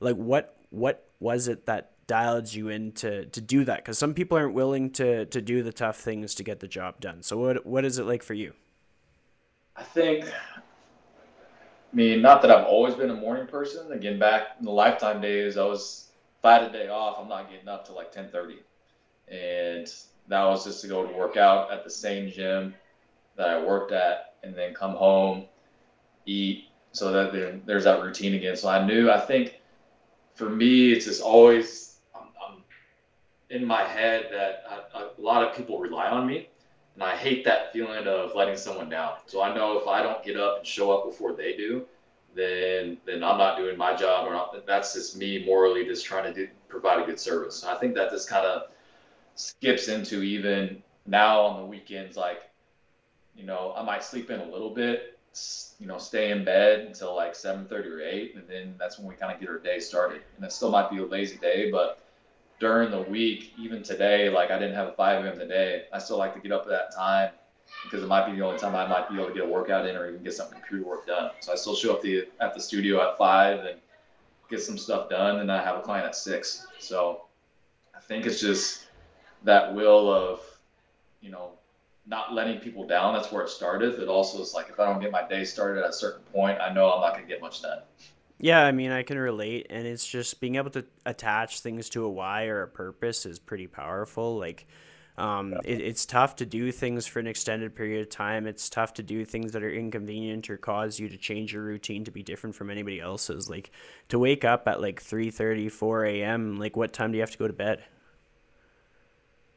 [0.00, 3.78] like what what was it that dialed you in to, to do that?
[3.78, 7.00] Because some people aren't willing to, to do the tough things to get the job
[7.00, 7.22] done.
[7.22, 8.54] So what what is it like for you?
[9.76, 10.60] I think, I
[11.92, 13.92] mean, not that I've always been a morning person.
[13.92, 17.28] Again, back in the lifetime days, I was if I had a day off, I'm
[17.28, 18.56] not getting up till like 10:30,
[19.30, 19.92] and
[20.28, 22.74] that was just to go to work out at the same gym
[23.36, 25.46] that I worked at, and then come home,
[26.26, 26.64] eat.
[26.92, 28.56] So that there's that routine again.
[28.56, 29.10] So I knew.
[29.10, 29.54] I think
[30.34, 31.88] for me, it's just always
[33.50, 34.64] in my head that
[34.94, 36.48] a, a lot of people rely on me,
[36.94, 39.14] and I hate that feeling of letting someone down.
[39.26, 41.84] So I know if I don't get up and show up before they do,
[42.34, 46.32] then then I'm not doing my job, or not, that's just me morally just trying
[46.32, 47.64] to do, provide a good service.
[47.64, 48.70] I think that this kind of
[49.38, 52.42] skips into even now on the weekends, like
[53.36, 55.16] you know, I might sleep in a little bit,
[55.78, 59.14] you know, stay in bed until like 7:30 or 8, and then that's when we
[59.14, 60.22] kind of get our day started.
[60.36, 62.00] And it still might be a lazy day, but
[62.58, 65.38] during the week, even today, like I didn't have a 5 a.m.
[65.38, 67.30] today, I still like to get up at that time
[67.84, 69.86] because it might be the only time I might be able to get a workout
[69.86, 71.30] in or even get some computer work done.
[71.38, 73.78] So I still show up the, at the studio at 5 and
[74.50, 76.66] get some stuff done, and I have a client at 6.
[76.80, 77.26] So
[77.94, 78.87] I think it's just
[79.44, 80.40] that will of,
[81.20, 81.52] you know,
[82.06, 83.14] not letting people down.
[83.14, 83.96] That's where it started.
[83.98, 86.58] But also, it's like if I don't get my day started at a certain point,
[86.60, 87.80] I know I'm not going to get much done.
[88.40, 92.04] Yeah, I mean, I can relate, and it's just being able to attach things to
[92.04, 94.38] a why or a purpose is pretty powerful.
[94.38, 94.68] Like,
[95.16, 98.46] um, it, it's tough to do things for an extended period of time.
[98.46, 102.04] It's tough to do things that are inconvenient or cause you to change your routine
[102.04, 103.50] to be different from anybody else's.
[103.50, 103.72] Like,
[104.08, 107.38] to wake up at like 3 4 a.m., like, what time do you have to
[107.38, 107.82] go to bed?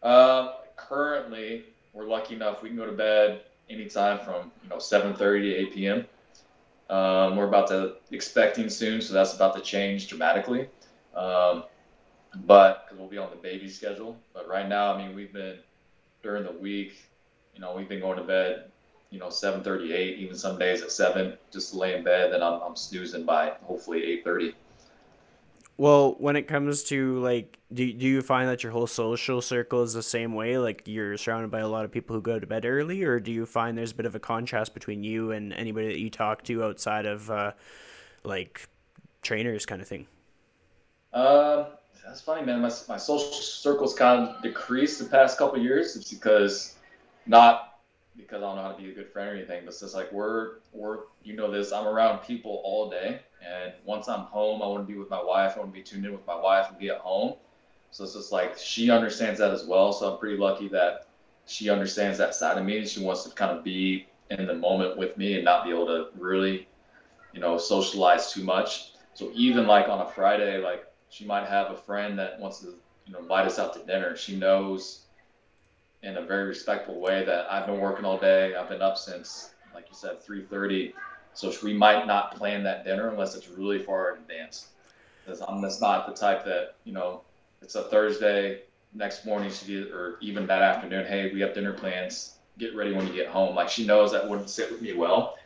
[0.01, 5.17] Uh, currently, we're lucky enough we can go to bed anytime from you know 7:30
[5.17, 6.05] to 8 p.m.
[6.89, 10.67] Um, we're about to expecting soon, so that's about to change dramatically.
[11.15, 11.63] Um,
[12.45, 14.17] but because we'll be on the baby schedule.
[14.33, 15.59] But right now, I mean, we've been
[16.23, 17.09] during the week,
[17.53, 18.71] you know, we've been going to bed,
[19.09, 22.33] you know, 7:38, even some days at seven, just to lay in bed.
[22.33, 24.53] Then I'm, I'm snoozing by hopefully 8:30.
[25.81, 29.81] Well, when it comes to like, do, do you find that your whole social circle
[29.81, 30.59] is the same way?
[30.59, 33.31] Like you're surrounded by a lot of people who go to bed early, or do
[33.31, 36.43] you find there's a bit of a contrast between you and anybody that you talk
[36.43, 37.53] to outside of uh,
[38.23, 38.69] like
[39.23, 40.05] trainers kind of thing?
[41.13, 41.65] Um,
[42.05, 42.61] that's funny, man.
[42.61, 45.95] My, my social circle's kind of decreased the past couple years.
[45.95, 46.75] It's because
[47.25, 47.70] not
[48.15, 49.95] because I don't know how to be a good friend or anything, but it's just
[49.95, 51.71] like we're we're you know this.
[51.71, 55.21] I'm around people all day, and once I'm home, I want to be with my
[55.21, 55.53] wife.
[55.55, 57.35] I want to be tuned in with my wife and be at home.
[57.91, 59.91] So it's just like she understands that as well.
[59.93, 61.07] So I'm pretty lucky that
[61.45, 62.77] she understands that side of me.
[62.79, 65.71] and She wants to kind of be in the moment with me and not be
[65.71, 66.67] able to really,
[67.33, 68.93] you know, socialize too much.
[69.13, 72.67] So even like on a Friday, like she might have a friend that wants to,
[73.05, 74.15] you know, invite us out to dinner.
[74.15, 75.07] She knows
[76.03, 78.55] in a very respectful way that I've been working all day.
[78.55, 80.93] I've been up since, like you said, 3:30.
[81.33, 84.69] So we might not plan that dinner unless it's really far in advance.
[85.23, 87.21] Because I'm just not the type that you know.
[87.61, 88.63] It's a Thursday.
[88.93, 91.05] Next morning, she did, or even that afternoon.
[91.05, 92.39] Hey, we have dinner plans.
[92.57, 93.55] Get ready when you get home.
[93.55, 95.37] Like she knows that wouldn't sit with me well,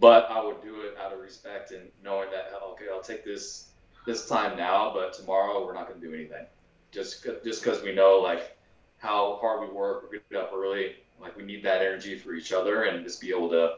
[0.00, 3.70] but I would do it out of respect and knowing that okay, I'll take this
[4.06, 6.44] this time now, but tomorrow we're not going to do anything.
[6.90, 8.56] Just just because we know like
[9.02, 12.52] how hard we work, we get up early, like we need that energy for each
[12.52, 13.74] other, and just be able to,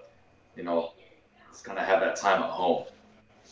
[0.55, 0.93] you know,
[1.51, 2.85] just kind of have that time at home.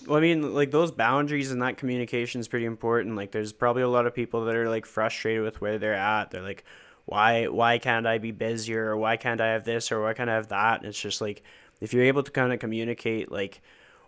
[0.06, 3.16] Well, I mean, like those boundaries and that communication is pretty important.
[3.16, 6.30] Like, there's probably a lot of people that are like frustrated with where they're at.
[6.30, 6.64] They're like,
[7.06, 10.28] why, why can't I be busier, or why can't I have this, or why can't
[10.28, 10.80] I have that?
[10.80, 11.42] And it's just like,
[11.80, 13.62] if you're able to kind of communicate like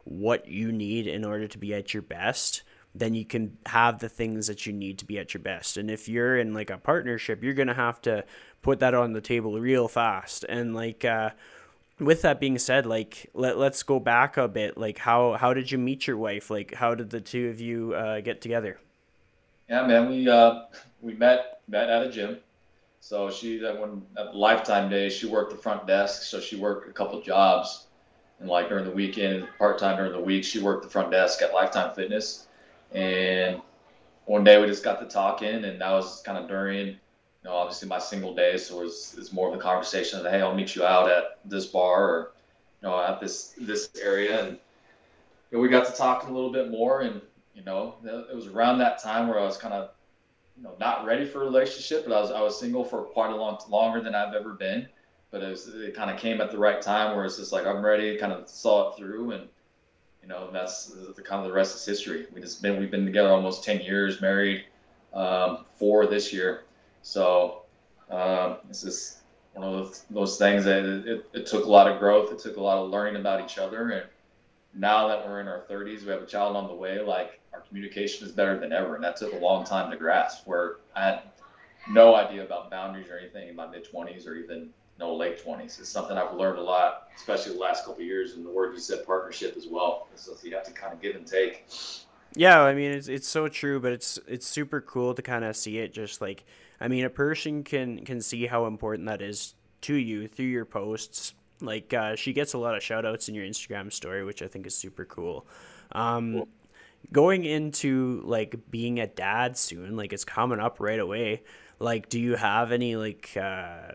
[0.05, 2.62] what you need in order to be at your best,
[2.94, 5.76] then you can have the things that you need to be at your best.
[5.76, 8.24] And if you're in like a partnership, you're going to have to
[8.62, 10.44] put that on the table real fast.
[10.48, 11.30] And like uh
[12.00, 14.78] with that being said, like let, let's go back a bit.
[14.78, 16.50] Like how how did you meet your wife?
[16.50, 18.78] Like how did the two of you uh, get together?
[19.68, 20.62] Yeah, man, we uh
[21.02, 22.38] we met met at a gym.
[23.00, 26.88] So she that when at lifetime days she worked the front desk, so she worked
[26.88, 27.87] a couple jobs.
[28.40, 31.40] And like during the weekend, part time during the week, she worked the front desk
[31.40, 32.48] at Lifetime Fitness
[32.94, 33.61] and
[34.26, 36.96] one day we just got to talking, and that was kind of during, you
[37.44, 38.57] know, obviously my single day.
[38.57, 41.11] So it was, it was more of a conversation of, hey, I'll meet you out
[41.11, 42.33] at this bar or,
[42.80, 44.59] you know, at this this area, and
[45.50, 47.20] you know, we got to talking a little bit more, and
[47.54, 49.90] you know, it was around that time where I was kind of,
[50.57, 53.30] you know, not ready for a relationship, but I was I was single for quite
[53.30, 54.88] a long longer than I've ever been.
[55.30, 57.66] But it, was, it kind of came at the right time where it's just like
[57.66, 59.48] I'm ready, kind of saw it through, and
[60.24, 62.26] you know, that's the kind of the rest is history.
[62.34, 64.64] We just been we've been together almost ten years, married
[65.12, 66.62] um, four this year.
[67.02, 67.62] So
[68.10, 69.18] um, this is
[69.52, 72.32] one of those, those things that it, it, it, took a lot of growth.
[72.32, 73.90] It took a lot of learning about each other.
[73.90, 74.06] And
[74.74, 77.00] now that we're in our 30s, we have a child on the way.
[77.00, 80.46] Like our communication is better than ever, and that took a long time to grasp.
[80.46, 81.22] Where I had
[81.90, 85.78] no idea about boundaries or anything in my mid 20s or even no late 20s.
[85.78, 88.35] It's something I've learned a lot, especially the last couple years.
[88.35, 90.09] And the word you said, partnership as well.
[90.14, 91.66] So you have to kind of give and take.
[92.37, 95.57] Yeah, I mean it's it's so true, but it's it's super cool to kind of
[95.57, 95.92] see it.
[95.92, 96.44] Just like
[96.80, 100.64] I mean, a person can can see how important that is to you through your
[100.64, 101.35] posts.
[101.61, 104.48] Like uh, she gets a lot of shout outs in your Instagram story, which I
[104.48, 105.46] think is super cool.
[105.92, 106.48] Um, cool.
[107.12, 111.42] Going into like being a dad soon, like it's coming up right away.
[111.78, 113.92] Like, do you have any like uh,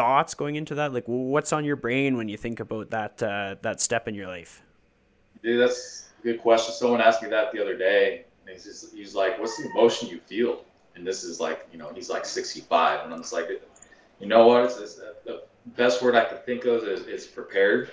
[0.00, 0.94] thoughts going into that?
[0.94, 4.28] Like, what's on your brain when you think about that uh, that step in your
[4.28, 4.62] life?
[5.42, 6.72] Dude, that's a good question.
[6.74, 8.24] Someone asked me that the other day.
[8.50, 10.64] He's just, he's like, "What's the emotion you feel?"
[10.96, 13.48] And this is like, you know, he's like 65, and I'm just like,
[14.18, 14.64] you know what?
[14.64, 15.44] It's, it's the
[15.76, 17.90] best word I could think of is, is prepared,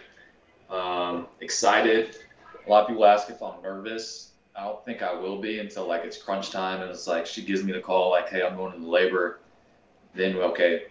[0.70, 2.18] um, excited.
[2.66, 4.32] A lot of people ask if I'm nervous.
[4.56, 7.44] I don't think I will be until like it's crunch time, and it's like she
[7.44, 9.42] gives me the call, like, "Hey, I'm going into labor."
[10.18, 10.88] then okay,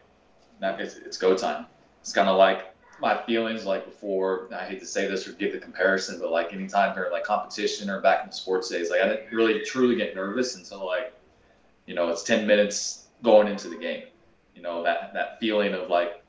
[0.62, 1.66] it's, it's go time.
[2.00, 4.48] It's kind of like my feelings like before.
[4.54, 7.90] I hate to say this or give the comparison, but like anytime during like competition
[7.90, 11.12] or back in the sports days, like I didn't really truly get nervous until like,
[11.86, 14.04] you know, it's ten minutes going into the game.
[14.54, 16.22] You know that that feeling of like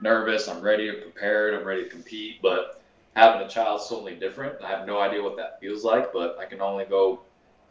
[0.00, 0.48] nervous.
[0.48, 1.54] I'm ready, I'm prepared.
[1.54, 2.82] I'm ready to compete, but
[3.16, 4.62] having a child is totally different.
[4.62, 7.20] I have no idea what that feels like, but I can only go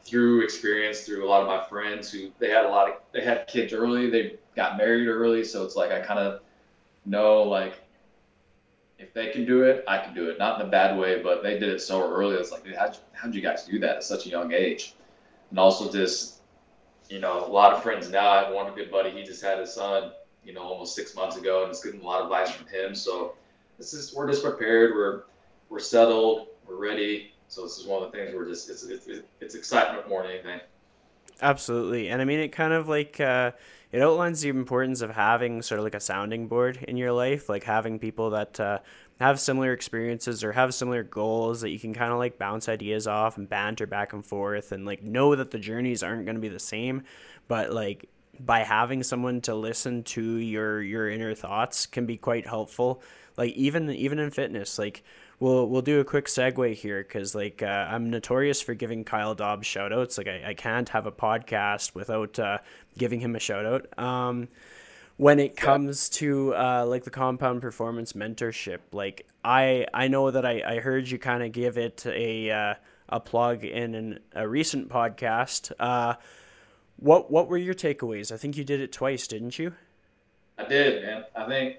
[0.04, 3.24] through experience through a lot of my friends who they had a lot of they
[3.24, 6.42] had kids early, they got married early, so it's like I kind of
[7.06, 7.82] know like
[9.00, 10.38] if they can do it, I can do it.
[10.38, 12.36] Not in a bad way, but they did it so early.
[12.36, 14.94] It's like, how'd, how'd you guys do that at such a young age?
[15.50, 16.42] And also just,
[17.10, 18.30] you know, a lot of friends now.
[18.30, 19.12] I have one good buddy.
[19.12, 20.12] He just had his son,
[20.44, 22.94] you know, almost six months ago, and it's getting a lot of advice from him.
[22.94, 23.36] So
[23.78, 24.94] this is we're just prepared.
[24.94, 25.24] We're
[25.70, 26.48] we're settled.
[26.68, 27.32] We're ready.
[27.50, 29.08] So this is one of the things we're just it's it's,
[29.42, 30.60] it's excitement more than anything.
[31.42, 33.52] Absolutely, and I mean it kind of like uh,
[33.92, 37.50] it outlines the importance of having sort of like a sounding board in your life,
[37.50, 38.80] like having people that uh,
[39.20, 43.08] have similar experiences or have similar goals that you can kind of like bounce ideas
[43.08, 46.42] off and banter back and forth, and like know that the journeys aren't going to
[46.42, 47.02] be the same,
[47.48, 48.10] but like
[48.40, 53.02] by having someone to listen to your your inner thoughts can be quite helpful
[53.38, 55.04] like even even in fitness like
[55.40, 59.36] we'll we'll do a quick segue here because like uh, I'm notorious for giving Kyle
[59.36, 60.18] Dobbs shout outs.
[60.18, 62.60] Like I, I can't have a podcast without uh,
[62.98, 64.00] giving him a shout out.
[64.00, 64.48] Um,
[65.18, 70.46] when it comes to uh, like the compound performance mentorship, like I I know that
[70.46, 72.74] I, I heard you kind of give it a uh,
[73.10, 75.72] a plug in an, a recent podcast.
[75.80, 76.16] Uh,
[76.98, 78.32] what what were your takeaways?
[78.32, 79.74] I think you did it twice, didn't you?
[80.58, 81.24] I did, man.
[81.36, 81.78] I think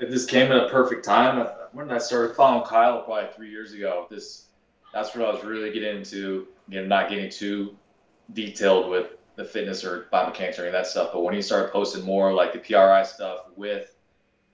[0.00, 1.46] just came at a perfect time.
[1.72, 4.46] When I started following Kyle probably three years ago, this
[4.92, 6.48] that's what I was really getting into.
[6.68, 7.76] Again, not getting too
[8.32, 11.10] detailed with the fitness or biomechanics or any of that stuff.
[11.12, 13.96] But when he started posting more like the PRI stuff with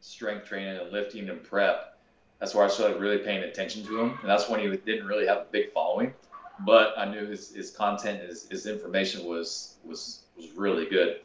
[0.00, 1.98] strength training and lifting and prep,
[2.38, 4.18] that's where I started really paying attention to him.
[4.20, 6.14] And that's when he didn't really have a big following,
[6.60, 11.20] but I knew his, his content, his, his information was was was really good.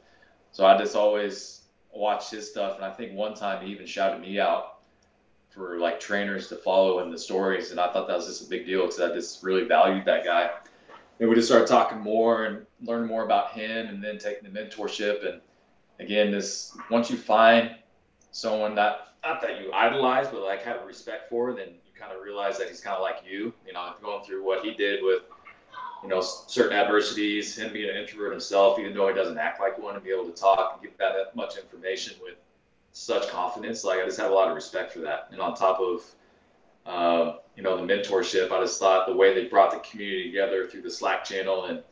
[0.51, 1.60] So I just always
[1.93, 4.79] watched his stuff, and I think one time he even shouted me out
[5.49, 8.49] for like trainers to follow in the stories, and I thought that was just a
[8.49, 10.49] big deal because I just really valued that guy.
[11.19, 14.59] And we just started talking more and learn more about him, and then taking the
[14.59, 15.27] mentorship.
[15.27, 15.41] And
[15.99, 17.75] again, this once you find
[18.31, 22.23] someone that not that you idolize, but like have respect for, then you kind of
[22.23, 23.53] realize that he's kind of like you.
[23.67, 25.23] You know, going through what he did with
[26.03, 29.77] you know, certain adversities, him being an introvert himself, even though he doesn't act like
[29.77, 32.35] one, and be able to talk and give that much information with
[32.91, 33.83] such confidence.
[33.83, 35.27] Like I just have a lot of respect for that.
[35.31, 36.03] And on top of,
[36.85, 40.67] uh, you know, the mentorship, I just thought the way they brought the community together
[40.67, 41.83] through the Slack channel and,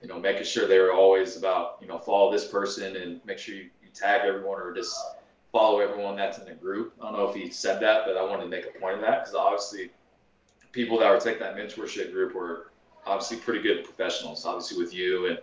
[0.00, 3.38] you know, making sure they were always about, you know, follow this person and make
[3.38, 4.96] sure you, you tag everyone or just
[5.52, 6.94] follow everyone that's in the group.
[7.00, 9.02] I don't know if he said that, but I wanted to make a point of
[9.02, 9.90] that because obviously
[10.72, 12.71] people that were taking that mentorship group were
[13.06, 15.38] obviously pretty good professionals, obviously with you and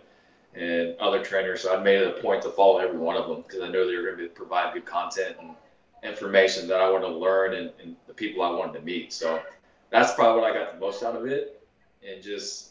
[0.54, 1.62] and other trainers.
[1.62, 3.86] So I made it a point to follow every one of them because I know
[3.86, 5.54] they were going to provide good content and
[6.02, 9.12] information that I wanted to learn and, and, the people I wanted to meet.
[9.12, 9.40] So
[9.90, 11.62] that's probably what I got the most out of it,
[12.06, 12.70] and just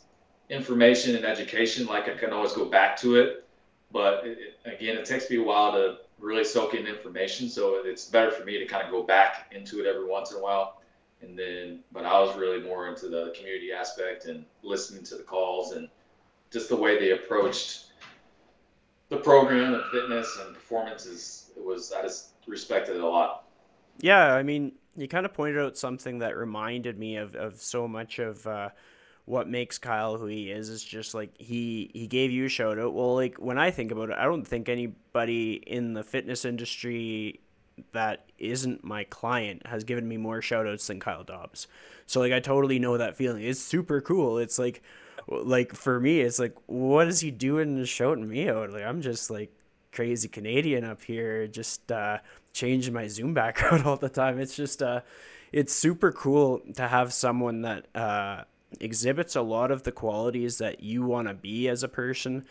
[0.49, 1.85] information and education.
[1.85, 3.47] Like I can always go back to it,
[3.91, 7.47] but it, again, it takes me a while to really soak in information.
[7.47, 10.37] So it's better for me to kind of go back into it every once in
[10.37, 10.78] a while
[11.21, 15.23] and then but I was really more into the community aspect and listening to the
[15.23, 15.89] calls and
[16.51, 17.85] just the way they approached
[19.09, 21.51] the program and fitness and performances.
[21.55, 23.45] It was I just respected it a lot.
[23.99, 27.87] Yeah, I mean, you kind of pointed out something that reminded me of of so
[27.87, 28.45] much of.
[28.47, 28.69] Uh,
[29.29, 32.79] what makes Kyle who he is is just like he he gave you a shout
[32.79, 32.95] out.
[32.95, 37.39] Well, like when I think about it, I don't think anybody in the fitness industry
[37.91, 41.67] that isn't my client has given me more shoutouts than Kyle Dobbs.
[42.05, 43.43] So like I totally know that feeling.
[43.43, 44.37] It's super cool.
[44.37, 44.81] It's like
[45.27, 48.71] like for me, it's like what is he doing shouting me out?
[48.71, 49.51] Like I'm just like
[49.91, 52.19] crazy Canadian up here, just uh,
[52.53, 54.39] changing my Zoom background all the time.
[54.39, 55.01] It's just uh,
[55.51, 58.43] it's super cool to have someone that uh,
[58.79, 62.45] exhibits a lot of the qualities that you want to be as a person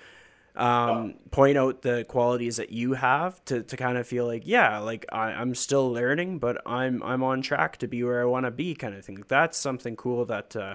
[0.58, 4.78] um, point out the qualities that you have to, to kind of feel like yeah
[4.78, 8.44] like I, i'm still learning but i'm i'm on track to be where i want
[8.44, 9.22] to be kind of thing.
[9.28, 10.74] That's something cool that uh,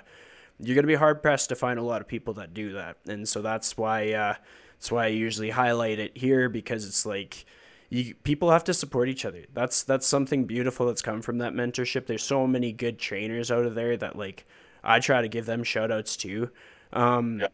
[0.59, 2.97] you're going to be hard pressed to find a lot of people that do that.
[3.07, 4.35] And so that's why uh,
[4.75, 7.45] that's why i usually highlight it here because it's like
[7.89, 9.43] you, people have to support each other.
[9.53, 12.05] That's that's something beautiful that's come from that mentorship.
[12.05, 14.45] There's so many good trainers out of there that like
[14.83, 16.49] i try to give them shout outs too.
[16.93, 17.47] Um, yeah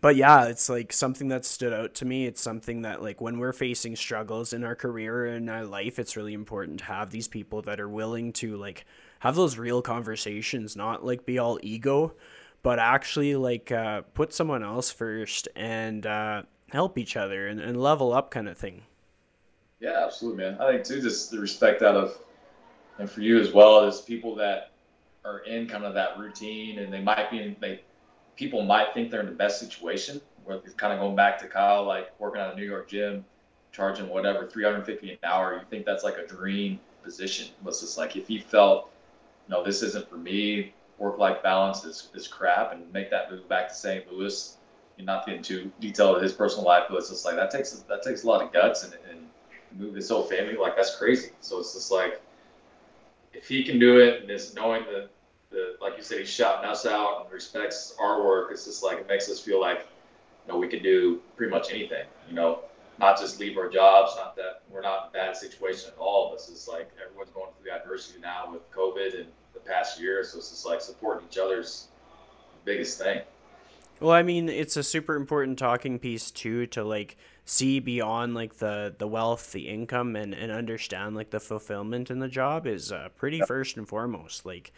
[0.00, 2.26] but yeah, it's like something that stood out to me.
[2.26, 6.16] It's something that like when we're facing struggles in our career and our life, it's
[6.16, 8.84] really important to have these people that are willing to like
[9.20, 12.14] have those real conversations, not like be all ego,
[12.62, 17.80] but actually like uh, put someone else first and uh, help each other and, and
[17.80, 18.82] level up kind of thing.
[19.80, 20.60] Yeah, absolutely, man.
[20.60, 22.18] I think too, just the respect out of,
[22.98, 24.72] and for you as well, as people that
[25.24, 27.80] are in kind of that routine and they might be in, they
[28.38, 30.20] people might think they're in the best situation.
[30.44, 33.22] Where it's kind of going back to Kyle, like working at a New York gym,
[33.70, 35.54] charging whatever 350 an hour.
[35.54, 37.48] You think that's like a dream position?
[37.66, 38.90] It's just like if he felt,
[39.50, 40.72] no, this isn't for me.
[40.96, 44.10] Work-life balance is, is crap, and make that move back to St.
[44.10, 44.56] Louis.
[44.96, 47.70] You're not getting too detailed of his personal life, but it's just like that takes
[47.70, 49.20] that takes a lot of guts and, and
[49.78, 50.56] move his whole family.
[50.56, 51.30] Like that's crazy.
[51.40, 52.20] So it's just like
[53.32, 55.10] if he can do it, and just knowing that
[55.50, 58.50] the like you said, he's shouting us out and respects our work.
[58.50, 59.86] It's just like it makes us feel like
[60.46, 62.04] you know we can do pretty much anything.
[62.28, 62.60] You know,
[62.98, 64.12] not just leave our jobs.
[64.16, 66.32] Not that we're not in a bad situation at all.
[66.32, 70.22] This is like everyone's going through the adversity now with COVID and the past year.
[70.24, 71.88] So it's just like supporting each other's
[72.64, 73.22] biggest thing.
[74.00, 78.58] Well, I mean, it's a super important talking piece too to like see beyond like
[78.58, 82.92] the the wealth, the income, and and understand like the fulfillment in the job is
[82.92, 83.48] uh, pretty yep.
[83.48, 84.46] first and foremost.
[84.46, 84.72] Like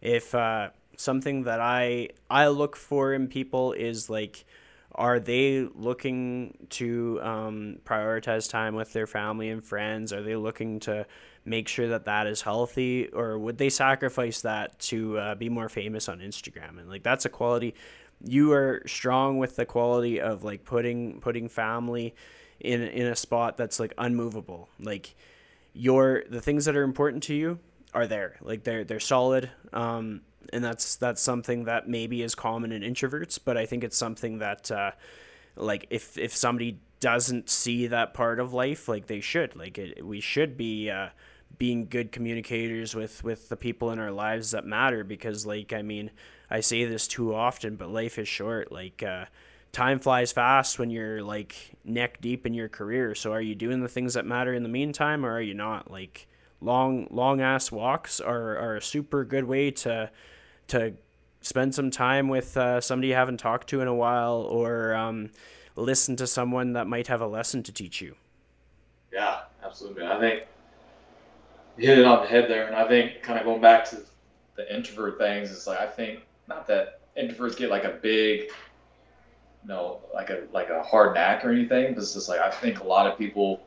[0.00, 4.44] if uh, something that I I look for in people is like
[4.92, 10.12] are they looking to um, prioritize time with their family and friends?
[10.12, 11.06] Are they looking to
[11.44, 13.06] make sure that that is healthy?
[13.06, 16.78] Or would they sacrifice that to uh, be more famous on instagram?
[16.78, 17.74] And like that's a quality
[18.24, 22.14] you are strong with the quality of like putting putting family
[22.58, 24.68] in in a spot that's like unmovable.
[24.78, 25.14] Like
[25.72, 27.58] your the things that are important to you
[27.94, 28.36] are there.
[28.40, 29.50] Like they're they're solid.
[29.72, 30.22] Um,
[30.52, 34.38] and that's that's something that maybe is common in introverts, but I think it's something
[34.38, 34.92] that uh,
[35.56, 39.56] like if if somebody doesn't see that part of life, like they should.
[39.56, 41.08] Like it, we should be uh,
[41.58, 45.82] being good communicators with with the people in our lives that matter because like I
[45.82, 46.10] mean,
[46.50, 48.70] I say this too often, but life is short.
[48.70, 49.26] Like uh,
[49.72, 53.14] time flies fast when you're like neck deep in your career.
[53.14, 55.90] So are you doing the things that matter in the meantime or are you not?
[55.90, 56.28] Like
[56.60, 60.10] long long ass walks are, are a super good way to
[60.68, 60.94] to
[61.40, 65.30] spend some time with uh, somebody you haven't talked to in a while or um,
[65.74, 68.14] listen to someone that might have a lesson to teach you.
[69.12, 70.06] Yeah absolutely.
[70.06, 70.44] I think
[71.80, 74.02] you hit it on the head there and i think kind of going back to
[74.56, 78.42] the introvert things it's like i think not that introverts get like a big
[79.62, 82.50] you know like a like a hard knack or anything but it's just like i
[82.50, 83.62] think a lot of people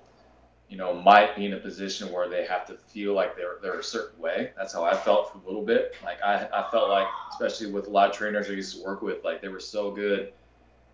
[0.73, 3.77] you know, might be in a position where they have to feel like they're they're
[3.77, 4.53] a certain way.
[4.57, 5.93] That's how I felt for a little bit.
[6.03, 9.03] Like I, I felt like, especially with a lot of trainers I used to work
[9.03, 10.33] with, like they were so good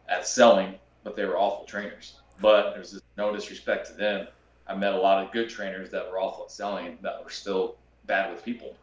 [0.10, 0.76] at selling,
[1.06, 2.16] but they were awful trainers.
[2.42, 4.28] But there's no disrespect to them.
[4.68, 7.78] I met a lot of good trainers that were awful at selling that were still
[8.06, 8.76] bad with people.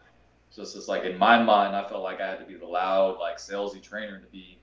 [0.49, 2.64] So it's just like in my mind, I felt like I had to be the
[2.64, 4.57] loud, like salesy trainer to be,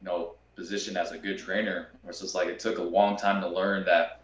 [0.00, 1.88] you know, positioned as a good trainer.
[2.08, 4.22] It's just like it took a long time to learn that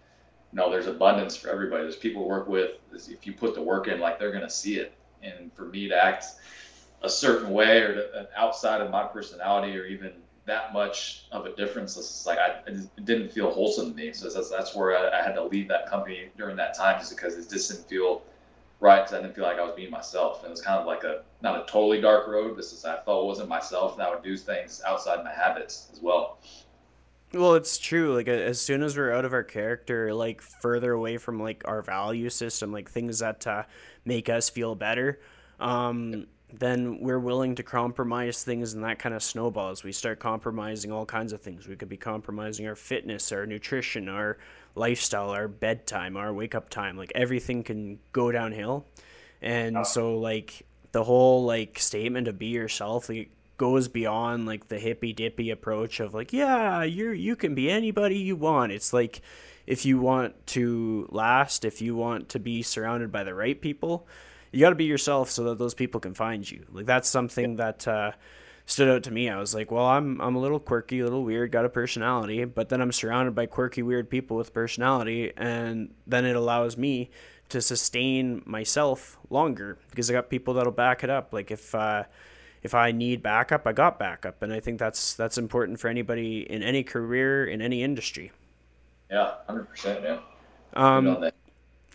[0.53, 1.83] no, there's abundance for everybody.
[1.83, 2.73] There's people to work with.
[2.93, 4.95] If you put the work in, like they're gonna see it.
[5.23, 6.25] And for me to act
[7.03, 10.13] a certain way or to, outside of my personality or even
[10.47, 14.13] that much of a difference, it's like I it didn't feel wholesome to me.
[14.13, 17.15] So that's that's where I, I had to leave that company during that time, just
[17.15, 18.23] because it just didn't feel
[18.81, 19.03] right.
[19.03, 20.39] Because I didn't feel like I was being myself.
[20.39, 22.57] And it was kind of like a not a totally dark road.
[22.59, 25.91] This is I felt it wasn't myself, and I would do things outside my habits
[25.93, 26.39] as well.
[27.33, 28.15] Well, it's true.
[28.15, 31.81] Like as soon as we're out of our character, like further away from like our
[31.81, 33.63] value system, like things that uh,
[34.05, 35.21] make us feel better,
[35.61, 39.85] um, then we're willing to compromise things, and that kind of snowballs.
[39.85, 41.69] We start compromising all kinds of things.
[41.69, 44.39] We could be compromising our fitness, our nutrition, our
[44.75, 46.97] lifestyle, our bedtime, our wake up time.
[46.97, 48.87] Like everything can go downhill,
[49.41, 54.79] and so like the whole like statement of be yourself, like goes beyond like the
[54.79, 58.73] hippy dippy approach of like yeah you're you can be anybody you want.
[58.73, 59.21] It's like
[59.67, 64.09] if you want to last if you want to be surrounded by the right people
[64.51, 66.65] you got to be yourself so that those people can find you.
[66.73, 68.13] Like that's something that uh,
[68.65, 69.29] stood out to me.
[69.29, 72.47] I was like well i'm i'm a little quirky a little weird got a personality
[72.47, 77.11] but then i'm surrounded by quirky weird people with personality and then it allows me
[77.51, 81.35] to sustain myself longer because i got people that'll back it up.
[81.35, 82.05] Like if uh,
[82.63, 86.51] if I need backup, I got backup, and I think that's that's important for anybody
[86.51, 88.33] in any career in any industry.
[89.11, 90.21] Yeah, hundred percent, Yeah.
[90.75, 91.31] Um,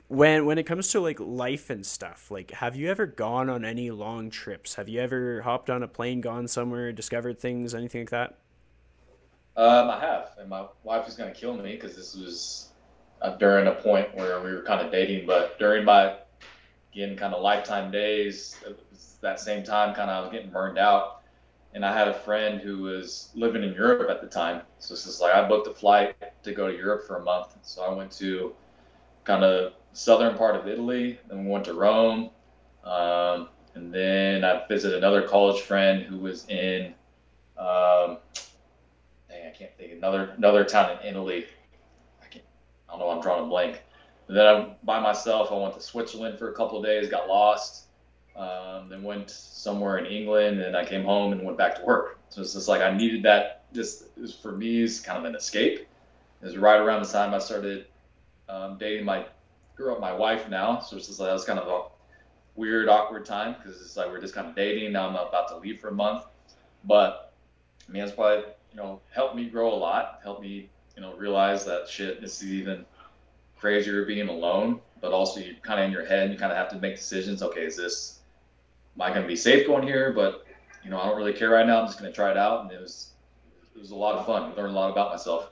[0.07, 3.65] when when it comes to like life and stuff, like have you ever gone on
[3.65, 4.75] any long trips?
[4.75, 8.37] Have you ever hopped on a plane, gone somewhere, discovered things, anything like that?
[9.57, 12.69] Um, I have, and my wife is gonna kill me because this was
[13.21, 16.17] uh, during a point where we were kind of dating, but during my
[16.95, 18.63] again kind of lifetime days,
[19.21, 21.21] that same time, kind of I was getting burned out,
[21.73, 25.03] and I had a friend who was living in Europe at the time, so it's
[25.03, 27.93] just like I booked a flight to go to Europe for a month, so I
[27.93, 28.53] went to
[29.25, 32.29] kind of southern part of Italy, then we went to Rome,
[32.85, 36.93] um, and then I visited another college friend who was in.
[37.57, 38.19] Um,
[39.27, 41.45] dang, I can't think another another town in Italy.
[42.21, 42.45] I can't.
[42.87, 43.09] I don't know.
[43.09, 43.81] I'm drawing a blank.
[44.27, 47.85] Then I, by myself, I went to Switzerland for a couple of days, got lost,
[48.35, 52.19] um, then went somewhere in England, and I came home and went back to work.
[52.29, 53.65] So it's just like I needed that.
[53.73, 54.07] Is
[54.41, 55.79] for me is kind of an escape.
[56.41, 57.87] It was right around the time I started
[58.47, 59.25] um, dating my
[59.75, 60.79] girl, my wife now.
[60.79, 61.83] So it's just like that was kind of a
[62.55, 64.93] weird, awkward time because it's like we're just kind of dating.
[64.93, 66.23] Now I'm about to leave for a month,
[66.83, 67.33] but
[67.87, 70.19] I mean, it's probably you know helped me grow a lot.
[70.23, 72.21] Helped me you know realize that shit.
[72.21, 72.85] This is even
[73.57, 76.69] crazier being alone, but also you're kind of in your head, you kind of have
[76.69, 77.41] to make decisions.
[77.41, 78.19] Okay, is this
[78.95, 80.13] am I going to be safe going here?
[80.13, 80.45] But
[80.83, 81.81] you know, I don't really care right now.
[81.81, 83.11] I'm just going to try it out, and it was
[83.75, 84.43] it was a lot of fun.
[84.43, 85.51] I learned a lot about myself.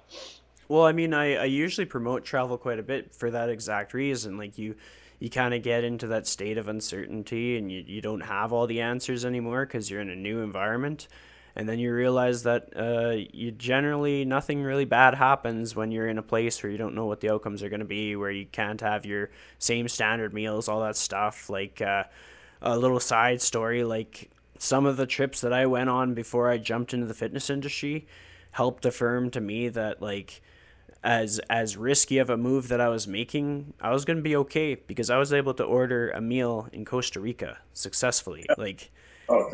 [0.70, 4.38] Well, I mean, I, I usually promote travel quite a bit for that exact reason.
[4.38, 4.76] Like you,
[5.20, 8.66] you kind of get into that state of uncertainty and you, you don't have all
[8.66, 11.08] the answers anymore because you're in a new environment.
[11.56, 16.18] And then you realize that uh, you generally nothing really bad happens when you're in
[16.18, 18.46] a place where you don't know what the outcomes are going to be, where you
[18.46, 19.30] can't have your
[19.60, 21.50] same standard meals, all that stuff.
[21.50, 22.06] Like uh,
[22.62, 26.58] a little side story, like some of the trips that I went on before I
[26.58, 28.08] jumped into the fitness industry
[28.52, 30.42] helped affirm to me that like
[31.04, 34.36] as as risky of a move that I was making, I was going to be
[34.38, 38.46] okay because I was able to order a meal in Costa Rica successfully.
[38.58, 38.90] Like,
[39.28, 39.52] oh,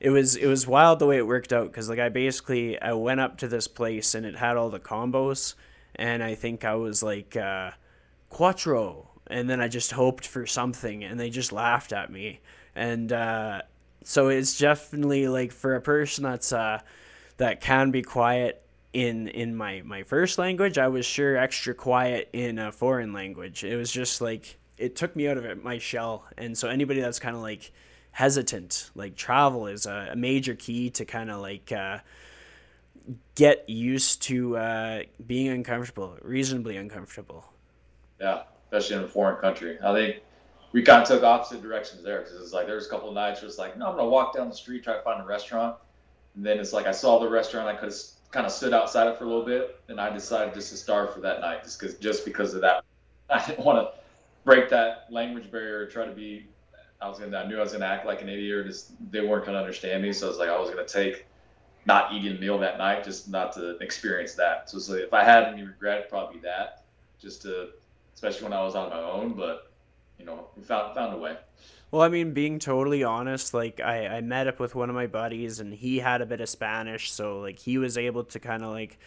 [0.00, 2.92] it was it was wild the way it worked out because like I basically I
[2.92, 5.54] went up to this place and it had all the combos,
[5.94, 7.70] and I think I was like uh,
[8.28, 12.40] quattro, and then I just hoped for something, and they just laughed at me,
[12.74, 13.62] and uh,
[14.04, 16.80] so it's definitely like for a person that's uh,
[17.38, 22.30] that can be quiet in in my my first language i was sure extra quiet
[22.32, 23.62] in a foreign language.
[23.62, 26.24] It was just like it took me out of it, my shell.
[26.36, 27.72] And so anybody that's kind of like
[28.16, 31.98] hesitant like travel is a, a major key to kind of like uh,
[33.34, 37.44] get used to uh, being uncomfortable reasonably uncomfortable
[38.20, 40.22] yeah especially in a foreign country i think
[40.72, 43.40] we kind of took opposite directions there because it's like there was a couple nights
[43.40, 45.76] where it's like no i'm gonna walk down the street try to find a restaurant
[46.34, 48.00] and then it's like i saw the restaurant i could have
[48.30, 51.14] kind of stood outside it for a little bit, and I decided just to starve
[51.14, 52.84] for that night, just because just because of that.
[53.30, 53.98] I didn't want to
[54.44, 56.46] break that language barrier, try to be.
[57.00, 57.36] I was gonna.
[57.36, 60.02] I knew I was gonna act like an idiot, or just they weren't gonna understand
[60.02, 60.12] me.
[60.12, 61.26] So I was like, I was gonna take
[61.84, 64.68] not eating a meal that night, just not to experience that.
[64.68, 66.84] So, so if I had any regret, probably that,
[67.20, 67.68] just to,
[68.14, 69.34] especially when I was on my own.
[69.34, 69.70] But
[70.18, 71.36] you know, we found found a way.
[71.90, 75.06] Well, I mean, being totally honest, like I, I met up with one of my
[75.06, 78.64] buddies and he had a bit of Spanish, so like he was able to kind
[78.64, 78.98] of like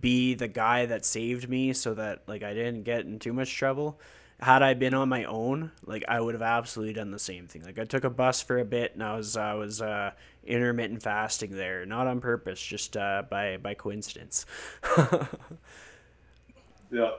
[0.00, 3.52] be the guy that saved me so that like I didn't get in too much
[3.52, 3.98] trouble.
[4.40, 7.62] Had I been on my own, like I would have absolutely done the same thing.
[7.62, 10.12] Like I took a bus for a bit and I was I was uh,
[10.44, 14.46] intermittent fasting there, not on purpose, just uh, by by coincidence.
[16.90, 17.10] yeah.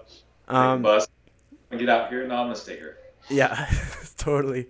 [0.47, 1.07] Um, bus.
[1.71, 2.27] Get out here.
[2.27, 2.97] Gonna here.
[3.29, 3.69] Yeah,
[4.17, 4.69] totally.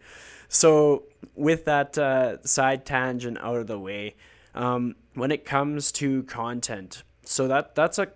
[0.49, 1.03] So,
[1.35, 4.15] with that uh, side tangent out of the way,
[4.53, 8.09] um, when it comes to content, so that that's a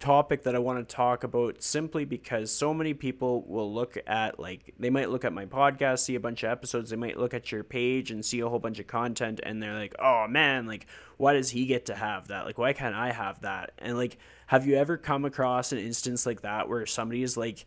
[0.00, 4.40] topic that I want to talk about simply because so many people will look at
[4.40, 7.34] like they might look at my podcast, see a bunch of episodes, they might look
[7.34, 10.66] at your page and see a whole bunch of content and they're like, "Oh man,
[10.66, 10.86] like
[11.18, 12.46] why does he get to have that?
[12.46, 16.24] Like why can't I have that?" And like have you ever come across an instance
[16.24, 17.66] like that where somebody is like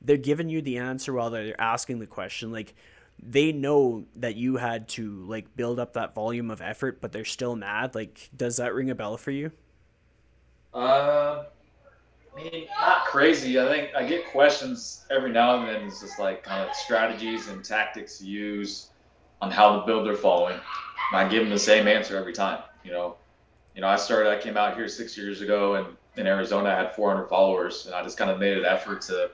[0.00, 2.74] they're giving you the answer while they're asking the question like
[3.22, 7.24] they know that you had to like build up that volume of effort, but they're
[7.24, 7.94] still mad.
[7.94, 9.52] Like, does that ring a bell for you?
[10.72, 11.44] Uh,
[12.34, 13.60] I mean, not crazy.
[13.60, 15.86] I think I get questions every now and then.
[15.86, 18.90] It's just like kind of strategies and tactics to use
[19.40, 20.58] on how to build their following.
[21.12, 22.62] And I give them the same answer every time.
[22.82, 23.16] You know,
[23.74, 24.30] you know, I started.
[24.30, 27.94] I came out here six years ago, and in Arizona, I had 400 followers, and
[27.94, 29.30] I just kind of made an effort to,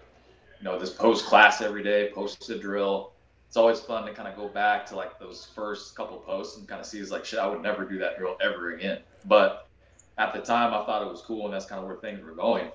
[0.59, 3.12] you know, just post class every day, post a drill
[3.51, 6.68] it's always fun to kind of go back to like those first couple posts and
[6.68, 9.01] kind of see is like shit I would never do that drill ever again.
[9.24, 9.66] But
[10.18, 12.32] at the time I thought it was cool and that's kind of where things were
[12.32, 12.70] going.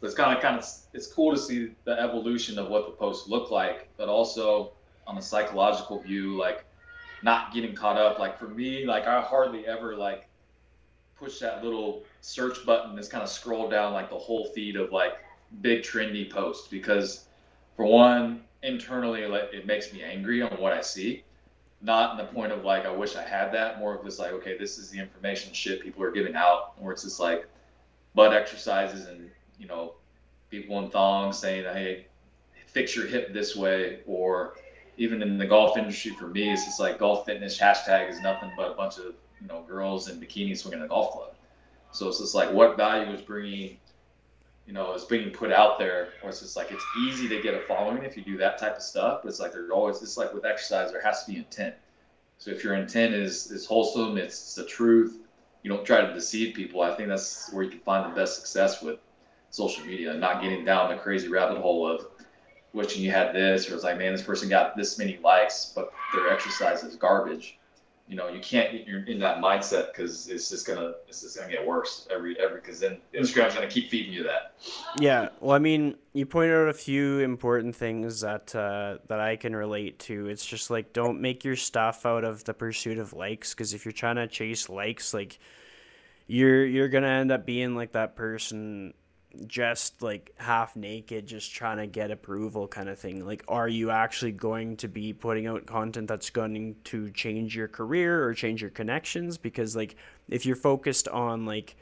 [0.00, 2.92] But it's kind of kind of it's cool to see the evolution of what the
[2.92, 4.72] posts look like, but also
[5.06, 6.64] on a psychological view, like
[7.22, 8.18] not getting caught up.
[8.18, 10.28] Like for me, like I hardly ever like
[11.20, 14.90] push that little search button and kind of scroll down like the whole feed of
[14.90, 15.18] like
[15.60, 17.26] big trendy posts because
[17.76, 21.24] for one internally like it makes me angry on what I see
[21.82, 23.78] not in the point of like I wish I had that.
[23.78, 26.92] More of just like okay, this is the information shit people are giving out, where
[26.92, 27.46] it's just like
[28.14, 29.94] butt exercises and you know
[30.50, 32.06] people in thongs saying hey
[32.66, 34.54] fix your hip this way or
[34.96, 38.50] even in the golf industry for me it's just like golf fitness hashtag is nothing
[38.56, 41.34] but a bunch of you know girls in bikinis swinging a golf club
[41.92, 43.76] so it's just like what value is bringing
[44.70, 47.54] you know is being put out there or it's just like it's easy to get
[47.54, 50.16] a following if you do that type of stuff but it's like there's always it's
[50.16, 51.74] like with exercise there has to be intent.
[52.38, 55.18] So if your intent is is wholesome it's, it's the truth
[55.64, 58.36] you don't try to deceive people i think that's where you can find the best
[58.36, 59.00] success with
[59.50, 62.06] social media not getting down the crazy rabbit hole of
[62.72, 65.92] wishing you had this or it's like man this person got this many likes but
[66.14, 67.58] their exercise is garbage
[68.10, 71.50] you know you can't get in that mindset because it's just gonna it's just gonna
[71.50, 74.56] get worse every every because then instagram's gonna keep feeding you that.
[74.98, 79.36] Yeah well i mean you pointed out a few important things that uh, that i
[79.36, 80.26] can relate to.
[80.26, 83.84] It's just like don't make your stuff out of the pursuit of likes because if
[83.84, 85.38] you're trying to chase likes like
[86.26, 88.92] you're you're gonna end up being like that person
[89.46, 93.24] just like half naked, just trying to get approval kind of thing.
[93.24, 97.68] Like, are you actually going to be putting out content that's going to change your
[97.68, 99.38] career or change your connections?
[99.38, 99.96] Because, like,
[100.28, 101.76] if you're focused on like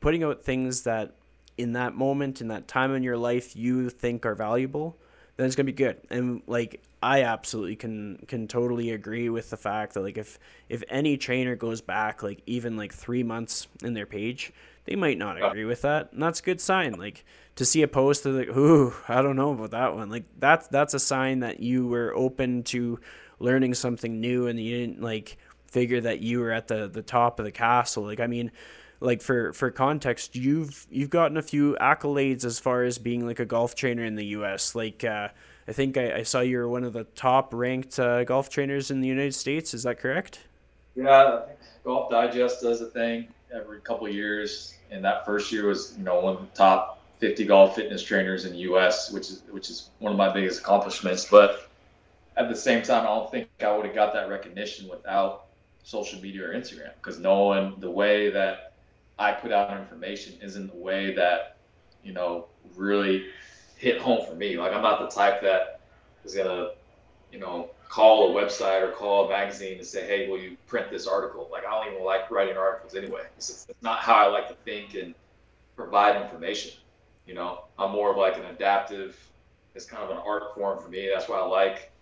[0.00, 1.14] putting out things that
[1.56, 4.96] in that moment, in that time in your life, you think are valuable,
[5.36, 5.98] then it's gonna be good.
[6.10, 10.38] And like, I absolutely can can totally agree with the fact that like if
[10.70, 14.54] if any trainer goes back like even like three months in their page
[14.84, 16.92] they might not agree with that, and that's a good sign.
[16.92, 17.24] Like
[17.56, 20.10] to see a post of like, ooh, I don't know about that one.
[20.10, 23.00] Like that's that's a sign that you were open to
[23.38, 27.38] learning something new, and you didn't like figure that you were at the the top
[27.38, 28.04] of the castle.
[28.04, 28.50] Like I mean,
[29.00, 33.40] like for for context, you've you've gotten a few accolades as far as being like
[33.40, 34.74] a golf trainer in the U.S.
[34.74, 35.28] Like uh,
[35.66, 38.90] I think I, I saw you were one of the top ranked uh, golf trainers
[38.90, 39.72] in the United States.
[39.72, 40.40] Is that correct?
[40.94, 41.40] Yeah,
[41.84, 46.20] Golf Digest does a thing every couple years, and that first year was you know
[46.20, 49.90] one of the top 50 golf fitness trainers in the U.S., which is which is
[49.98, 51.26] one of my biggest accomplishments.
[51.30, 51.70] But
[52.36, 55.46] at the same time, I don't think I would have got that recognition without
[55.82, 58.72] social media or Instagram because no one the way that
[59.18, 61.56] I put out information isn't the way that
[62.02, 63.26] you know really
[63.76, 64.56] hit home for me.
[64.56, 65.80] Like I'm not the type that
[66.24, 66.70] is gonna
[67.30, 70.90] you know call a website or call a magazine and say, hey, will you print
[70.90, 71.48] this article?
[71.52, 73.22] Like, I don't even like writing articles anyway.
[73.36, 75.14] It's, it's not how I like to think and
[75.76, 76.72] provide information.
[77.24, 79.16] You know, I'm more of like an adaptive,
[79.76, 81.08] it's kind of an art form for me.
[81.08, 81.92] That's why I like,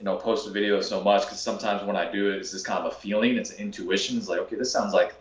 [0.00, 2.84] you know, posting videos so much because sometimes when I do it, it's just kind
[2.84, 4.18] of a feeling, it's an intuition.
[4.18, 5.14] It's like, okay, this sounds like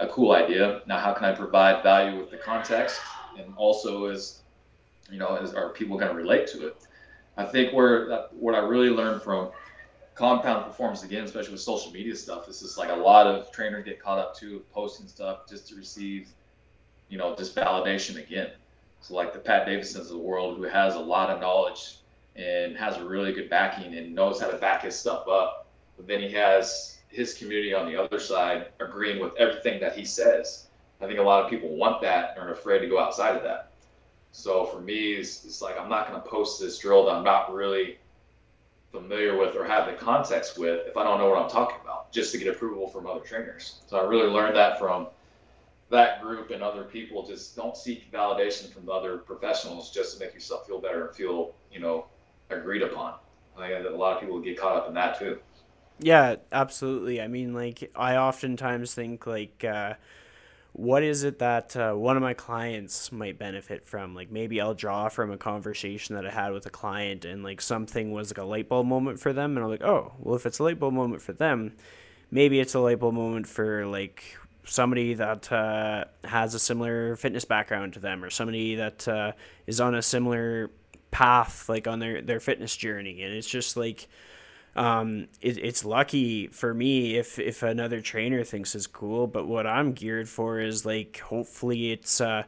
[0.00, 0.82] a cool idea.
[0.88, 3.00] Now, how can I provide value with the context?
[3.38, 4.42] And also, is,
[5.12, 6.76] you know, is, are people going to relate to it?
[7.36, 9.50] I think where what I really learned from
[10.20, 13.86] compound performance again, especially with social media stuff, This is like a lot of trainers
[13.86, 16.28] get caught up to posting stuff just to receive,
[17.08, 18.50] you know, just validation again.
[19.00, 22.00] So like the Pat Davidsons of the world, who has a lot of knowledge
[22.36, 26.06] and has a really good backing and knows how to back his stuff up, but
[26.06, 30.66] then he has his community on the other side agreeing with everything that he says.
[31.00, 33.42] I think a lot of people want that and are afraid to go outside of
[33.44, 33.72] that.
[34.32, 37.24] So for me, it's, it's like I'm not going to post this drill that I'm
[37.24, 37.96] not really
[38.90, 42.12] familiar with or have the context with if I don't know what I'm talking about,
[42.12, 43.80] just to get approval from other trainers.
[43.86, 45.06] So I really learned that from
[45.90, 47.26] that group and other people.
[47.26, 51.54] Just don't seek validation from other professionals just to make yourself feel better and feel,
[51.72, 52.06] you know,
[52.50, 53.14] agreed upon.
[53.56, 55.38] I think a lot of people get caught up in that too.
[55.98, 57.20] Yeah, absolutely.
[57.20, 59.64] I mean, like I oftentimes think like.
[59.64, 59.94] Uh,
[60.72, 64.14] what is it that uh, one of my clients might benefit from?
[64.14, 67.60] Like maybe i'll draw from a conversation that i had with a client and like
[67.60, 70.46] something was like a light bulb moment for them and i'm like oh well if
[70.46, 71.72] it's a light bulb moment for them
[72.30, 77.44] maybe it's a light bulb moment for like somebody that uh, has a similar fitness
[77.44, 79.32] background to them or somebody that uh,
[79.66, 80.70] is on a similar
[81.10, 83.22] path like on their, their fitness journey.
[83.22, 84.08] And it's just like
[84.76, 89.26] um, it, it's lucky for me if if another trainer thinks it's cool.
[89.26, 92.44] But what I'm geared for is like hopefully it's uh,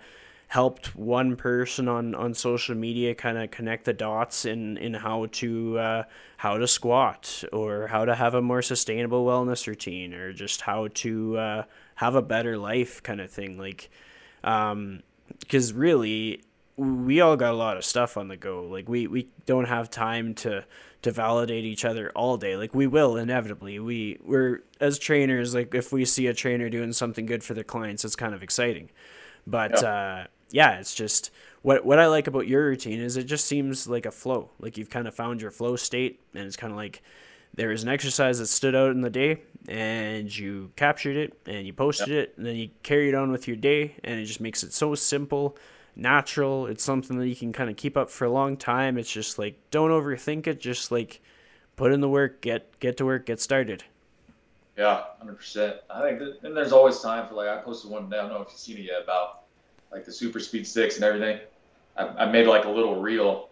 [0.53, 5.27] helped one person on, on social media kind of connect the dots in, in how
[5.33, 6.03] to uh,
[6.37, 10.89] how to squat or how to have a more sustainable wellness routine or just how
[10.89, 11.63] to uh,
[11.95, 13.91] have a better life kind of thing like
[14.43, 16.43] because um, really
[16.77, 18.65] we all got a lot of stuff on the go.
[18.65, 20.65] Like we we don't have time to
[21.03, 22.57] to validate each other all day.
[22.57, 23.79] Like we will inevitably.
[23.79, 25.55] We we're as trainers.
[25.55, 28.43] Like if we see a trainer doing something good for their clients, it's kind of
[28.43, 28.91] exciting.
[29.47, 29.89] But yeah.
[29.89, 31.31] uh, yeah, it's just
[31.63, 34.51] what what I like about your routine is it just seems like a flow.
[34.59, 37.03] Like you've kind of found your flow state, and it's kind of like
[37.55, 41.67] there is an exercise that stood out in the day, and you captured it and
[41.67, 42.29] you posted yep.
[42.29, 44.95] it, and then you carried on with your day, and it just makes it so
[44.95, 45.57] simple
[45.97, 46.67] natural.
[46.67, 48.99] It's something that you can kind of keep up for a long time.
[48.99, 50.61] It's just like don't overthink it.
[50.61, 51.21] Just like
[51.77, 53.85] put in the work, get get to work, get started.
[54.77, 55.77] Yeah, hundred percent.
[55.91, 58.13] I think, that, and there's always time for like I posted one.
[58.13, 59.43] I don't know if you've seen it yet about
[59.91, 61.41] like the super speed sticks and everything.
[61.97, 63.51] I, I made like a little reel,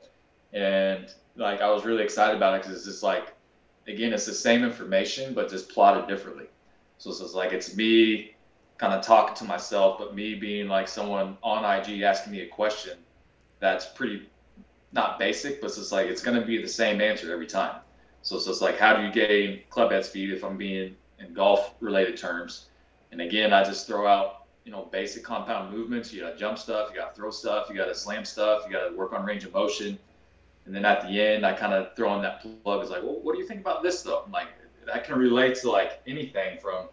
[0.53, 3.35] and like I was really excited about it because it's just like,
[3.87, 6.47] again, it's the same information but just plotted differently.
[6.99, 8.35] So it's like it's me
[8.81, 12.47] kind of talking to myself, but me being like someone on IG asking me a
[12.47, 12.97] question
[13.59, 14.27] that's pretty
[14.93, 17.77] not basic, but it's just like it's going to be the same answer every time.
[18.23, 21.35] So it's just like, how do you gain club head speed if I'm being in
[21.35, 22.71] golf related terms?
[23.13, 26.11] And again, I just throw out, you know, basic compound movements.
[26.11, 28.63] You got to jump stuff, you got to throw stuff, you got to slam stuff,
[28.67, 29.99] you got to work on range of motion.
[30.65, 32.81] And then at the end, I kind of throw in that plug.
[32.81, 34.23] It's like, well, what do you think about this though?
[34.25, 34.49] I'm like,
[34.87, 36.87] that can relate to like anything from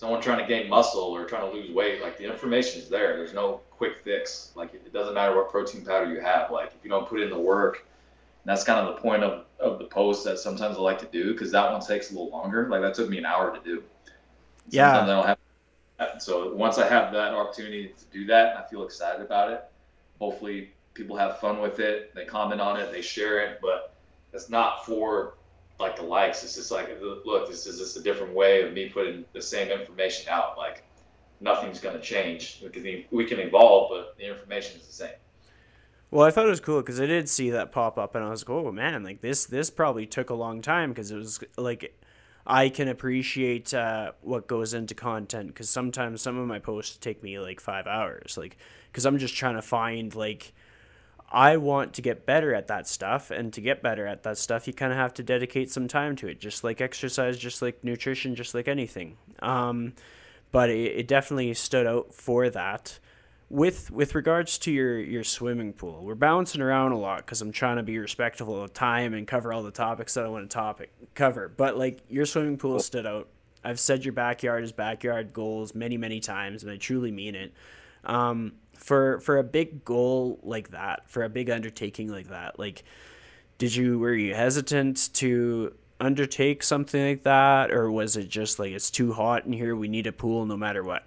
[0.00, 3.18] someone trying to gain muscle or trying to lose weight, like the information is there.
[3.18, 4.50] There's no quick fix.
[4.54, 6.50] Like it doesn't matter what protein powder you have.
[6.50, 7.86] Like if you don't put in the work,
[8.46, 11.32] that's kind of the point of, of the post that sometimes I like to do
[11.32, 12.66] because that one takes a little longer.
[12.70, 13.82] Like that took me an hour to do.
[14.70, 15.02] Sometimes yeah.
[15.02, 15.38] I don't have
[15.98, 16.22] that.
[16.22, 19.64] So once I have that opportunity to do that, I feel excited about it.
[20.18, 22.14] Hopefully people have fun with it.
[22.14, 23.92] They comment on it, they share it, but
[24.32, 25.34] it's not for
[25.80, 26.44] like the likes.
[26.44, 29.68] It's just like, look, this is just a different way of me putting the same
[29.68, 30.56] information out.
[30.56, 30.84] Like
[31.40, 32.60] nothing's going to change.
[32.62, 35.14] We can, we can evolve, but the information is the same.
[36.10, 38.30] Well, I thought it was cool because I did see that pop up, and I
[38.30, 41.38] was like, "Oh man, like this this probably took a long time because it was
[41.56, 41.96] like
[42.44, 47.22] I can appreciate uh, what goes into content because sometimes some of my posts take
[47.22, 48.56] me like five hours, like
[48.90, 50.52] because I'm just trying to find like
[51.30, 53.30] I want to get better at that stuff.
[53.30, 56.16] And to get better at that stuff, you kind of have to dedicate some time
[56.16, 59.16] to it, just like exercise, just like nutrition, just like anything.
[59.40, 59.94] Um,
[60.50, 62.98] but it, it definitely stood out for that.
[63.48, 67.50] With with regards to your your swimming pool, we're bouncing around a lot because I'm
[67.50, 70.54] trying to be respectful of time and cover all the topics that I want to
[70.54, 71.48] topic cover.
[71.48, 73.28] But like your swimming pool stood out.
[73.64, 77.52] I've said your backyard is backyard goals many many times, and I truly mean it.
[78.04, 82.82] Um, for for a big goal like that, for a big undertaking like that, like
[83.58, 87.70] did you were you hesitant to undertake something like that?
[87.70, 90.56] Or was it just like it's too hot in here we need a pool no
[90.56, 91.04] matter what?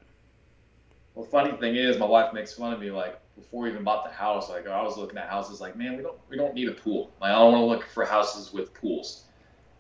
[1.16, 4.06] Well funny thing is my wife makes fun of me like before we even bought
[4.06, 6.70] the house like i was looking at houses like man we don't we don't need
[6.70, 7.12] a pool.
[7.20, 9.24] Like i don't want to look for houses with pools.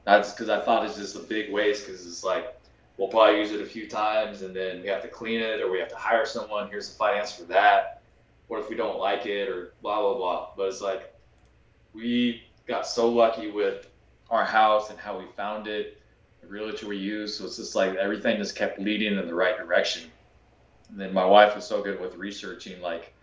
[0.04, 2.60] That's because i thought it's just a big waste because it's like
[2.98, 5.72] we'll probably use it a few times and then we have to clean it or
[5.72, 6.70] we have to hire someone.
[6.70, 8.02] Here's the finance for that.
[8.48, 10.50] What if we don't like it or blah, blah, blah.
[10.56, 11.14] But it's like
[11.94, 13.90] we got so lucky with
[14.30, 16.02] our house and how we found it,
[16.42, 17.40] the realtor we used.
[17.40, 20.10] So it's just like everything just kept leading in the right direction.
[20.90, 23.14] And then my wife was so good with researching, like,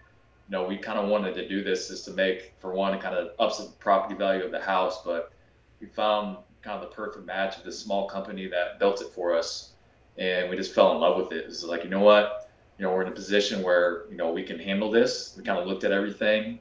[0.49, 3.14] you know, we kind of wanted to do this just to make, for one, kind
[3.14, 5.33] of ups the property value of the house, but
[5.81, 9.35] we found kind of the perfect match of this small company that built it for
[9.35, 9.73] us,
[10.19, 11.47] and we just fell in love with it.
[11.47, 14.43] It's like you know what, you know we're in a position where you know we
[14.43, 15.35] can handle this.
[15.37, 16.61] We kind of looked at everything.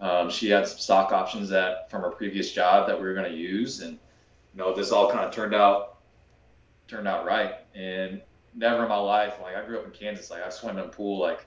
[0.00, 3.30] Um, she had some stock options that from her previous job that we were going
[3.30, 5.98] to use, and you know this all kind of turned out
[6.86, 7.54] turned out right.
[7.74, 8.20] And
[8.54, 10.88] never in my life, like I grew up in Kansas, like I swam in a
[10.88, 11.46] pool, like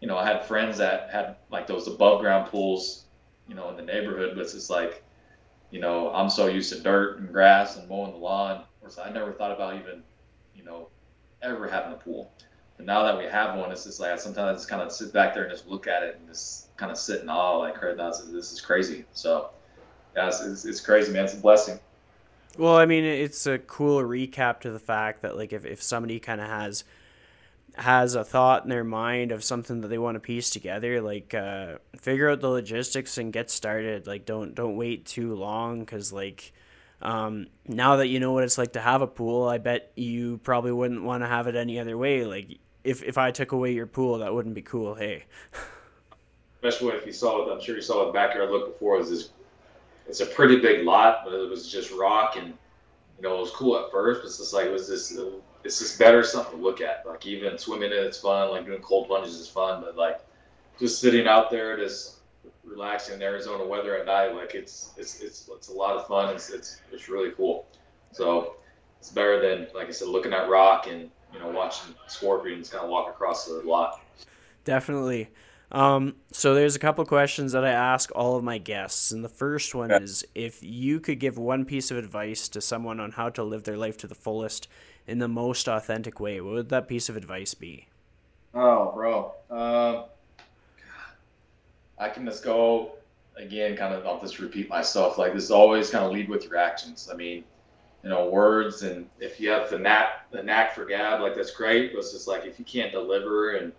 [0.00, 3.04] you know I had friends that had like those above ground pools,
[3.48, 5.02] you know, in the neighborhood, but it's just like
[5.70, 8.64] you know, I'm so used to dirt and grass and mowing the lawn.
[9.04, 10.02] I never thought about even,
[10.54, 10.88] you know,
[11.42, 12.32] ever having a pool.
[12.76, 15.12] But now that we have one, it's just like sometimes I just kind of sit
[15.12, 17.78] back there and just look at it and just kind of sit in awe, like,
[17.80, 19.04] this is crazy.
[19.12, 19.50] So,
[20.16, 21.24] yeah, it's, it's, it's crazy, man.
[21.24, 21.78] It's a blessing.
[22.56, 26.18] Well, I mean, it's a cool recap to the fact that, like, if, if somebody
[26.18, 26.84] kind of has–
[27.78, 31.32] has a thought in their mind of something that they want to piece together like
[31.32, 36.12] uh, figure out the logistics and get started like don't don't wait too long because
[36.12, 36.52] like
[37.00, 40.38] um, now that you know what it's like to have a pool i bet you
[40.38, 43.72] probably wouldn't want to have it any other way like if, if i took away
[43.72, 45.24] your pool that wouldn't be cool hey.
[46.62, 49.10] Especially if you saw it i'm sure you saw the backyard look before it was
[49.10, 49.30] this
[50.08, 53.52] it's a pretty big lot but it was just rock and you know it was
[53.52, 55.16] cool at first but it's just like it was this
[55.64, 57.04] it's just better something to look at.
[57.06, 60.20] Like even swimming in it's fun, like doing cold plunges is fun, but like
[60.78, 62.18] just sitting out there, just
[62.64, 64.34] relaxing in Arizona weather at night.
[64.34, 66.34] Like it's it's it's it's a lot of fun.
[66.34, 67.66] It's it's it's really cool.
[68.12, 68.56] So
[69.00, 72.84] it's better than like I said, looking at rock and you know watching scorpions kind
[72.84, 74.00] of walk across the lot.
[74.64, 75.28] Definitely.
[75.70, 79.28] Um, so there's a couple questions that I ask all of my guests, and the
[79.28, 79.98] first one yeah.
[79.98, 83.64] is if you could give one piece of advice to someone on how to live
[83.64, 84.68] their life to the fullest
[85.06, 87.86] in the most authentic way, what would that piece of advice be?
[88.54, 89.34] Oh, bro.
[89.50, 90.04] Uh,
[91.98, 92.92] I can just go
[93.36, 95.18] again, kind of, I'll just repeat myself.
[95.18, 97.10] Like, this is always kind of lead with your actions.
[97.12, 97.44] I mean,
[98.02, 101.50] you know, words, and if you have the knack, the knack for gab, like, that's
[101.50, 101.92] great.
[101.92, 103.72] But it's just like, if you can't deliver and,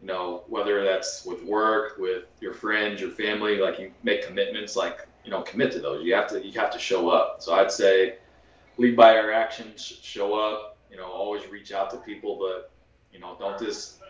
[0.00, 4.76] you know, whether that's with work, with your friends, your family, like you make commitments,
[4.76, 6.04] like, you know, commit to those.
[6.04, 7.42] You have to, you have to show up.
[7.42, 8.16] So I'd say
[8.76, 12.70] lead by your actions, show up, you know, always reach out to people, but,
[13.12, 14.00] you know, don't just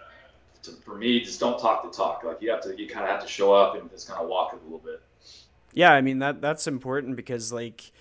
[0.66, 2.22] to, for me, just don't talk the talk.
[2.24, 4.28] Like you have to, you kind of have to show up and just kind of
[4.28, 5.00] walk it a little bit.
[5.72, 7.92] Yeah, I mean that that's important because like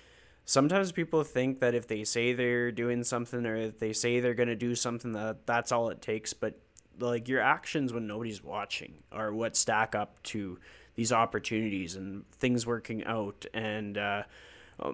[0.44, 4.34] sometimes people think that if they say they're doing something or if they say they're
[4.34, 6.58] going to do something that that's all it takes, but
[6.98, 10.58] like your actions when nobody's watching are what stack up to
[10.94, 14.22] these opportunities and things working out and uh,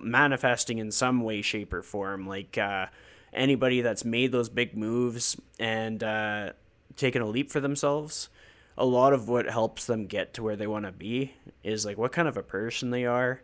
[0.00, 2.26] manifesting in some way, shape, or form.
[2.26, 2.86] Like uh,
[3.32, 6.53] anybody that's made those big moves and uh,
[6.96, 8.28] taken a leap for themselves,
[8.76, 11.98] a lot of what helps them get to where they want to be is like
[11.98, 13.42] what kind of a person they are,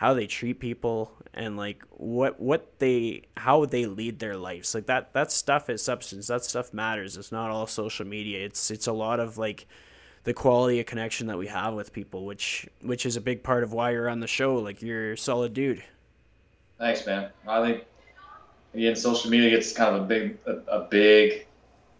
[0.00, 4.74] how they treat people, and like what what they how they lead their lives.
[4.74, 6.26] Like that that stuff is substance.
[6.28, 7.18] That stuff matters.
[7.18, 8.46] It's not all social media.
[8.46, 9.66] It's it's a lot of like
[10.24, 13.62] the quality of connection that we have with people, which which is a big part
[13.62, 14.54] of why you're on the show.
[14.54, 15.84] Like you're a solid dude.
[16.78, 17.28] Thanks, man.
[17.46, 17.84] I think
[18.72, 21.46] again, social media gets kind of a big a, a big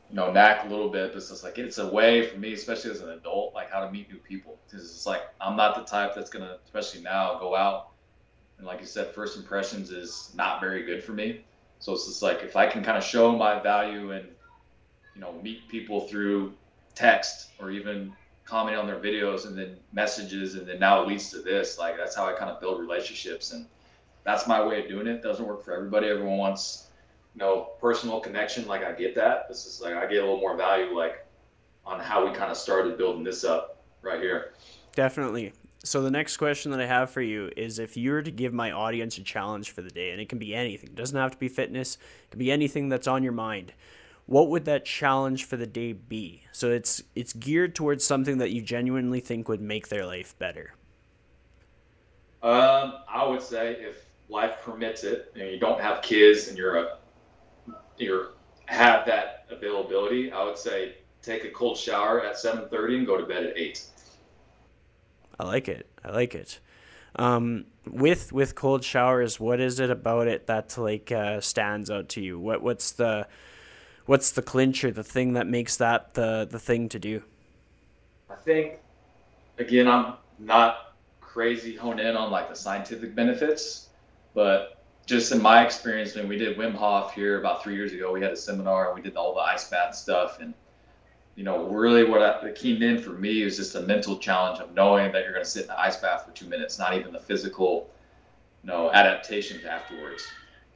[0.08, 2.54] you know, knack a little bit, but it's just like it's a way for me,
[2.54, 4.58] especially as an adult, like how to meet new people.
[4.66, 7.89] Because it's like I'm not the type that's gonna, especially now, go out
[8.60, 11.40] and like you said, first impressions is not very good for me.
[11.78, 14.28] So it's just like if I can kind of show my value and
[15.14, 16.52] you know meet people through
[16.94, 18.12] text or even
[18.44, 21.78] commenting on their videos and then messages and then now it leads to this.
[21.78, 23.64] Like that's how I kind of build relationships and
[24.24, 25.22] that's my way of doing it.
[25.22, 26.08] Doesn't work for everybody.
[26.08, 26.90] Everyone wants
[27.34, 29.48] you know, personal connection, like I get that.
[29.48, 31.24] This is like I get a little more value, like
[31.86, 34.52] on how we kind of started building this up right here.
[34.94, 35.52] Definitely.
[35.82, 38.52] So the next question that I have for you is if you were to give
[38.52, 41.30] my audience a challenge for the day, and it can be anything, it doesn't have
[41.30, 43.72] to be fitness, it can be anything that's on your mind.
[44.26, 46.44] What would that challenge for the day be?
[46.52, 50.74] So it's it's geared towards something that you genuinely think would make their life better.
[52.42, 56.76] Um, I would say if life permits it, and you don't have kids, and you're
[56.76, 56.98] a
[57.96, 58.32] you're
[58.66, 63.24] have that availability, I would say take a cold shower at 7:30 and go to
[63.24, 63.82] bed at 8.
[65.40, 65.86] I like it.
[66.04, 66.60] I like it.
[67.16, 72.10] Um, with with cold showers, what is it about it that like uh, stands out
[72.10, 72.38] to you?
[72.38, 73.26] What what's the
[74.04, 77.22] what's the clincher, the thing that makes that the the thing to do?
[78.28, 78.80] I think
[79.58, 83.88] again, I'm not crazy honed in on like the scientific benefits,
[84.34, 88.12] but just in my experience, when we did Wim Hof here about three years ago,
[88.12, 90.38] we had a seminar and we did all the ice bath stuff.
[90.38, 90.52] And,
[91.40, 94.60] you know, really what I, the key in for me was just a mental challenge
[94.60, 96.94] of knowing that you're going to sit in the ice bath for two minutes, not
[96.94, 97.88] even the physical,
[98.62, 100.22] you know, adaptation afterwards.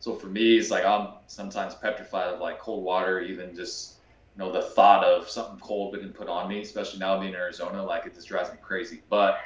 [0.01, 3.97] So for me, it's like I'm sometimes petrified of like cold water, even just,
[4.35, 7.39] you know, the thought of something cold being put on me, especially now being in
[7.39, 9.03] Arizona, like it just drives me crazy.
[9.11, 9.41] But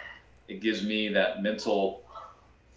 [0.47, 2.05] it gives me that mental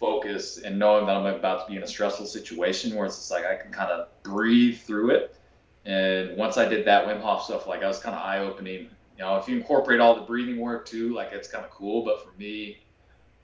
[0.00, 3.30] focus and knowing that I'm about to be in a stressful situation where it's just
[3.30, 5.36] like I can kind of breathe through it.
[5.84, 8.88] And once I did that Wim Hof stuff, like I was kind of eye opening.
[9.18, 12.04] You know, if you incorporate all the breathing work too, like it's kind of cool.
[12.04, 12.78] But for me,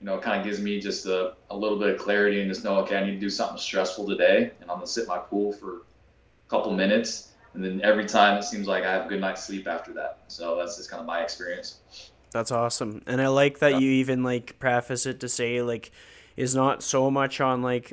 [0.00, 2.48] you know, it kind of gives me just a, a little bit of clarity and
[2.48, 5.08] just know, okay, I need to do something stressful today, and I'm gonna sit in
[5.08, 9.06] my pool for a couple minutes, and then every time it seems like I have
[9.06, 10.20] a good night's sleep after that.
[10.28, 12.10] So that's just kind of my experience.
[12.30, 13.78] That's awesome, and I like that yeah.
[13.78, 15.90] you even like preface it to say like
[16.36, 17.92] is not so much on like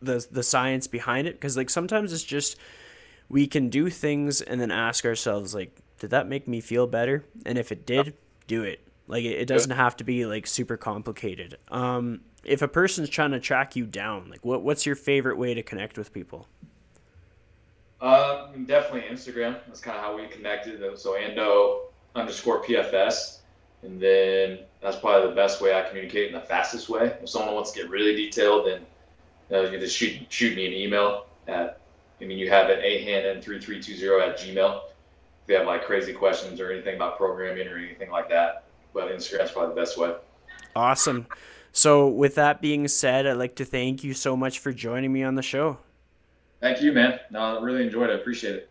[0.00, 2.56] the the science behind it because like sometimes it's just
[3.32, 7.24] we can do things and then ask ourselves like did that make me feel better
[7.44, 8.14] and if it did
[8.46, 12.68] do it like it, it doesn't have to be like super complicated um if a
[12.68, 16.12] person's trying to track you down like what what's your favorite way to connect with
[16.12, 16.46] people
[18.02, 19.58] uh, definitely Instagram.
[19.68, 20.82] That's kind of how we connected.
[20.98, 21.82] So Ando
[22.16, 23.38] underscore PFS.
[23.82, 27.16] And then that's probably the best way I communicate in the fastest way.
[27.22, 28.86] If someone wants to get really detailed, then
[29.52, 31.80] uh, you can just shoot, shoot me an email at,
[32.22, 34.80] I mean, you have it ahannon3320 at gmail.
[35.42, 38.64] If you have like crazy questions or anything about programming or anything like that,
[38.94, 40.14] but Instagram's probably the best way.
[40.76, 41.26] Awesome.
[41.72, 45.22] So, with that being said, I'd like to thank you so much for joining me
[45.22, 45.78] on the show.
[46.60, 47.18] Thank you, man.
[47.30, 48.12] No, I really enjoyed it.
[48.12, 48.70] I appreciate it.